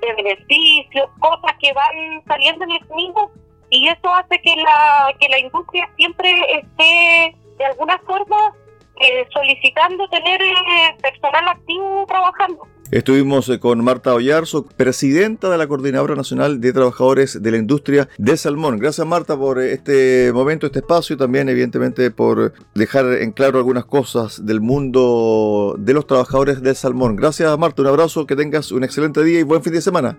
de 0.01 0.13
beneficios, 0.13 1.10
cosas 1.19 1.53
que 1.60 1.73
van 1.73 2.23
saliendo 2.25 2.63
en 2.63 2.71
el 2.71 2.88
camino 2.88 3.32
y 3.69 3.88
eso 3.88 4.13
hace 4.13 4.39
que 4.41 4.55
la 4.55 5.13
que 5.19 5.29
la 5.29 5.39
industria 5.39 5.89
siempre 5.95 6.32
esté 6.58 7.36
de 7.58 7.65
alguna 7.65 7.97
forma 7.99 8.55
eh, 8.99 9.27
solicitando 9.32 10.08
tener 10.10 10.41
eh, 10.41 10.97
personal 11.01 11.47
activo 11.49 12.05
trabajando. 12.08 12.67
Estuvimos 12.91 13.47
eh, 13.49 13.60
con 13.60 13.84
Marta 13.84 14.15
Ollarzo, 14.15 14.65
presidenta 14.65 15.47
de 15.52 15.60
la 15.60 15.67
Coordinadora 15.67 16.15
Nacional 16.15 16.60
de 16.60 16.73
Trabajadores 16.73 17.43
de 17.43 17.52
la 17.52 17.58
Industria 17.58 18.10
de 18.17 18.36
Salmón. 18.36 18.80
Gracias 18.80 19.06
Marta 19.06 19.38
por 19.38 19.62
este 19.62 20.32
momento, 20.34 20.65
este 20.65 20.80
espacio 20.80 21.15
y 21.15 21.19
también 21.19 21.49
evidentemente 21.49 22.10
por 22.10 22.52
dejar 22.73 23.06
en 23.21 23.32
claro 23.32 23.60
algunas 23.60 23.86
cosas 23.86 24.43
del 24.43 24.60
mundo 24.60 25.75
de 25.78 25.93
los 25.93 26.08
trabajadores 26.08 26.63
del 26.63 26.75
salmón. 26.75 27.15
Gracias 27.15 27.56
Marta, 27.60 27.84
un 27.84 27.89
abrazo, 27.89 28.25
que 28.25 28.36
tengas 28.36 28.71
un 28.71 28.84
excelente 28.84 29.23
día 29.23 29.39
y 29.39 29.43
buen 29.43 29.62
fin 29.62 29.73
de 29.73 29.82
semana. 29.82 30.17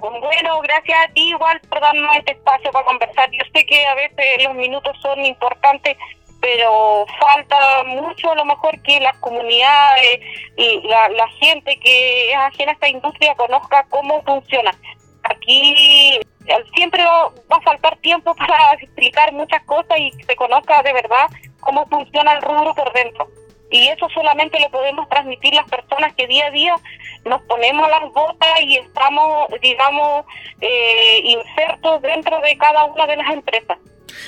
Bueno, 0.00 0.60
gracias 0.62 0.98
a 1.08 1.12
ti 1.12 1.28
igual 1.28 1.60
por 1.68 1.80
darnos 1.80 2.10
este 2.18 2.32
espacio 2.32 2.72
para 2.72 2.86
conversar. 2.86 3.30
Yo 3.30 3.44
sé 3.54 3.64
que 3.64 3.86
a 3.86 3.94
veces 3.94 4.44
los 4.44 4.56
minutos 4.56 4.96
son 5.00 5.24
importantes 5.24 5.96
pero 6.40 7.06
falta 7.18 7.84
mucho 7.84 8.32
a 8.32 8.34
lo 8.34 8.44
mejor 8.44 8.80
que 8.82 9.00
las 9.00 9.16
comunidades 9.18 10.20
y 10.56 10.80
la, 10.88 11.28
gente 11.38 11.78
que 11.78 12.30
es 12.30 12.36
ajena 12.36 12.72
a 12.72 12.74
esta 12.74 12.88
industria 12.88 13.34
conozca 13.34 13.86
cómo 13.90 14.22
funciona. 14.22 14.74
Aquí 15.24 16.18
siempre 16.74 17.04
va, 17.04 17.30
a 17.56 17.60
faltar 17.60 17.96
tiempo 17.98 18.34
para 18.36 18.72
explicar 18.74 19.32
muchas 19.32 19.62
cosas 19.64 19.98
y 19.98 20.10
que 20.12 20.24
se 20.24 20.36
conozca 20.36 20.82
de 20.82 20.92
verdad 20.92 21.28
cómo 21.60 21.86
funciona 21.86 22.32
el 22.32 22.42
rubro 22.42 22.74
por 22.74 22.92
dentro. 22.92 23.28
Y 23.70 23.86
eso 23.86 24.08
solamente 24.12 24.58
lo 24.58 24.68
podemos 24.70 25.08
transmitir 25.08 25.54
las 25.54 25.68
personas 25.70 26.12
que 26.14 26.26
día 26.26 26.46
a 26.46 26.50
día 26.50 26.74
nos 27.24 27.40
ponemos 27.42 27.88
las 27.88 28.12
botas 28.12 28.60
y 28.62 28.78
estamos, 28.78 29.48
digamos, 29.60 30.24
eh, 30.60 31.20
insertos 31.22 32.02
dentro 32.02 32.40
de 32.40 32.56
cada 32.58 32.84
una 32.86 33.06
de 33.06 33.16
las 33.16 33.30
empresas. 33.30 33.78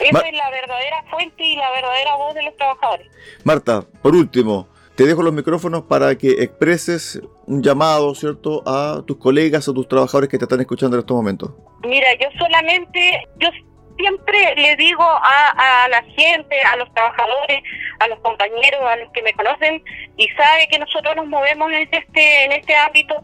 Esa 0.01 0.19
es 0.27 0.35
la 0.35 0.51
verdadera 0.51 1.05
fuente 1.11 1.45
y 1.45 1.57
la 1.57 1.71
verdadera 1.71 2.15
voz 2.17 2.35
de 2.35 2.43
los 2.43 2.57
trabajadores. 2.57 3.07
Marta, 3.45 3.85
por 4.03 4.15
último, 4.15 4.69
te 4.97 5.05
dejo 5.05 5.23
los 5.23 5.33
micrófonos 5.33 5.83
para 5.83 6.17
que 6.17 6.31
expreses 6.43 7.21
un 7.47 7.63
llamado, 7.63 8.15
¿cierto?, 8.15 8.63
a 8.67 9.03
tus 9.07 9.17
colegas, 9.17 9.69
a 9.69 9.73
tus 9.73 9.89
trabajadores 9.89 10.29
que 10.29 10.39
te 10.39 10.45
están 10.45 10.61
escuchando 10.61 10.97
en 10.97 11.01
estos 11.01 11.17
momentos. 11.17 11.51
Mira, 11.83 12.09
yo 12.21 12.29
solamente, 12.39 13.27
yo 13.39 13.49
siempre 13.97 14.55
le 14.57 14.77
digo 14.77 15.03
a, 15.03 15.85
a 15.85 15.89
la 15.89 16.03
gente, 16.03 16.61
a 16.63 16.77
los 16.77 16.93
trabajadores, 16.93 17.63
a 18.01 18.09
los 18.09 18.19
compañeros, 18.21 18.81
a 18.83 18.97
los 18.97 19.11
que 19.13 19.23
me 19.23 19.33
conocen 19.33 19.83
y 20.17 20.29
sabe 20.29 20.69
que 20.71 20.79
nosotros 20.79 21.17
nos 21.17 21.27
movemos 21.27 21.73
en 21.73 21.89
este, 21.91 22.45
en 22.45 22.53
este 22.53 22.75
ámbito, 22.77 23.23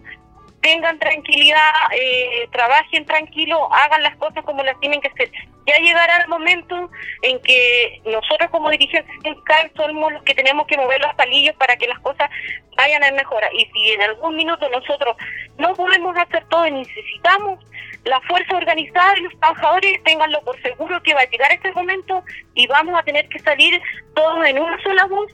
tengan 0.61 0.99
tranquilidad, 0.99 1.73
eh, 1.92 2.49
trabajen 2.53 3.05
tranquilo, 3.07 3.73
hagan 3.73 4.03
las 4.03 4.16
cosas 4.16 4.44
como 4.44 4.62
las 4.62 4.79
tienen 4.81 5.01
que 5.01 5.09
hacer. 5.09 5.31
Ya 5.66 5.77
llegará 5.79 6.16
el 6.18 6.29
momento 6.29 6.90
en 7.23 7.40
que 7.42 8.01
nosotros 8.07 8.51
como 8.51 8.71
dirigentes 8.71 9.14
sindicales 9.23 9.71
somos 9.77 10.12
los 10.12 10.23
que 10.23 10.35
tenemos 10.35 10.66
que 10.66 10.79
mover 10.79 11.01
los 11.01 11.14
palillos 11.14 11.55
para 11.57 11.77
que 11.77 11.87
las 11.87 11.99
cosas 12.01 12.31
vayan 12.77 13.05
a 13.05 13.12
mejora. 13.12 13.49
Y 13.53 13.66
si 13.66 13.92
en 13.92 14.03
algún 14.03 14.37
minuto 14.37 14.68
nosotros 14.71 15.16
no 15.59 15.75
podemos 15.75 16.16
hacer 16.16 16.44
todo 16.49 16.66
y 16.66 16.71
necesitamos 16.71 17.59
la 18.05 18.21
fuerza 18.23 18.57
organizada 18.57 19.18
y 19.18 19.23
los 19.23 19.38
trabajadores, 19.40 20.03
tenganlo 20.05 20.40
por 20.42 20.61
seguro 20.62 21.03
que 21.03 21.14
va 21.14 21.21
a 21.21 21.31
llegar 21.31 21.53
ese 21.53 21.73
momento 21.73 22.23
y 22.55 22.66
vamos 22.66 22.99
a 22.99 23.03
tener 23.03 23.29
que 23.29 23.38
salir 23.40 23.81
todos 24.14 24.44
en 24.47 24.59
una 24.59 24.83
sola 24.83 25.05
voz 25.07 25.31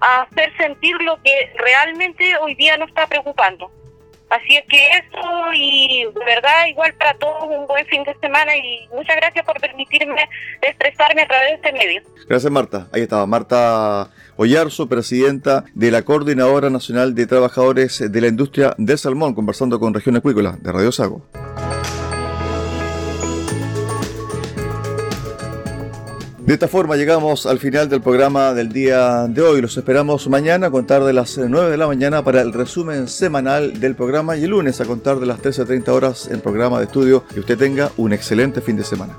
a 0.00 0.22
hacer 0.22 0.54
sentir 0.58 0.94
lo 1.00 1.20
que 1.22 1.52
realmente 1.56 2.36
hoy 2.38 2.54
día 2.54 2.76
nos 2.76 2.88
está 2.88 3.06
preocupando. 3.06 3.70
Así 4.30 4.56
es 4.56 4.64
que 4.68 4.88
eso 4.88 5.52
y 5.54 6.04
de 6.04 6.24
verdad 6.24 6.66
igual 6.68 6.92
para 6.94 7.14
todos 7.14 7.44
un 7.44 7.66
buen 7.66 7.86
fin 7.86 8.04
de 8.04 8.14
semana 8.20 8.54
y 8.56 8.86
muchas 8.94 9.16
gracias 9.16 9.44
por 9.44 9.58
permitirme 9.60 10.28
expresarme 10.60 11.22
a 11.22 11.28
través 11.28 11.48
de 11.48 11.54
este 11.54 11.72
medio. 11.72 12.02
Gracias 12.28 12.52
Marta. 12.52 12.88
Ahí 12.92 13.02
estaba 13.02 13.26
Marta 13.26 14.10
Ollarzo, 14.36 14.88
presidenta 14.88 15.64
de 15.74 15.90
la 15.90 16.02
Coordinadora 16.02 16.68
Nacional 16.68 17.14
de 17.14 17.26
Trabajadores 17.26 18.04
de 18.12 18.20
la 18.20 18.28
Industria 18.28 18.74
de 18.76 18.96
Salmón, 18.98 19.34
conversando 19.34 19.80
con 19.80 19.94
Región 19.94 20.16
Acuícola 20.16 20.58
de 20.60 20.72
Radio 20.72 20.92
Sago. 20.92 21.26
De 26.48 26.54
esta 26.54 26.66
forma 26.66 26.96
llegamos 26.96 27.44
al 27.44 27.58
final 27.58 27.90
del 27.90 28.00
programa 28.00 28.54
del 28.54 28.72
día 28.72 29.26
de 29.28 29.42
hoy. 29.42 29.60
Los 29.60 29.76
esperamos 29.76 30.26
mañana 30.28 30.68
a 30.68 30.70
contar 30.70 31.04
de 31.04 31.12
las 31.12 31.36
9 31.36 31.70
de 31.70 31.76
la 31.76 31.86
mañana 31.86 32.24
para 32.24 32.40
el 32.40 32.54
resumen 32.54 33.06
semanal 33.06 33.78
del 33.78 33.94
programa 33.94 34.34
y 34.34 34.44
el 34.44 34.50
lunes 34.52 34.80
a 34.80 34.86
contar 34.86 35.20
de 35.20 35.26
las 35.26 35.42
13.30 35.42 35.88
horas 35.88 36.26
el 36.28 36.40
programa 36.40 36.78
de 36.78 36.86
estudio. 36.86 37.22
Que 37.34 37.40
usted 37.40 37.58
tenga 37.58 37.92
un 37.98 38.14
excelente 38.14 38.62
fin 38.62 38.78
de 38.78 38.84
semana. 38.84 39.18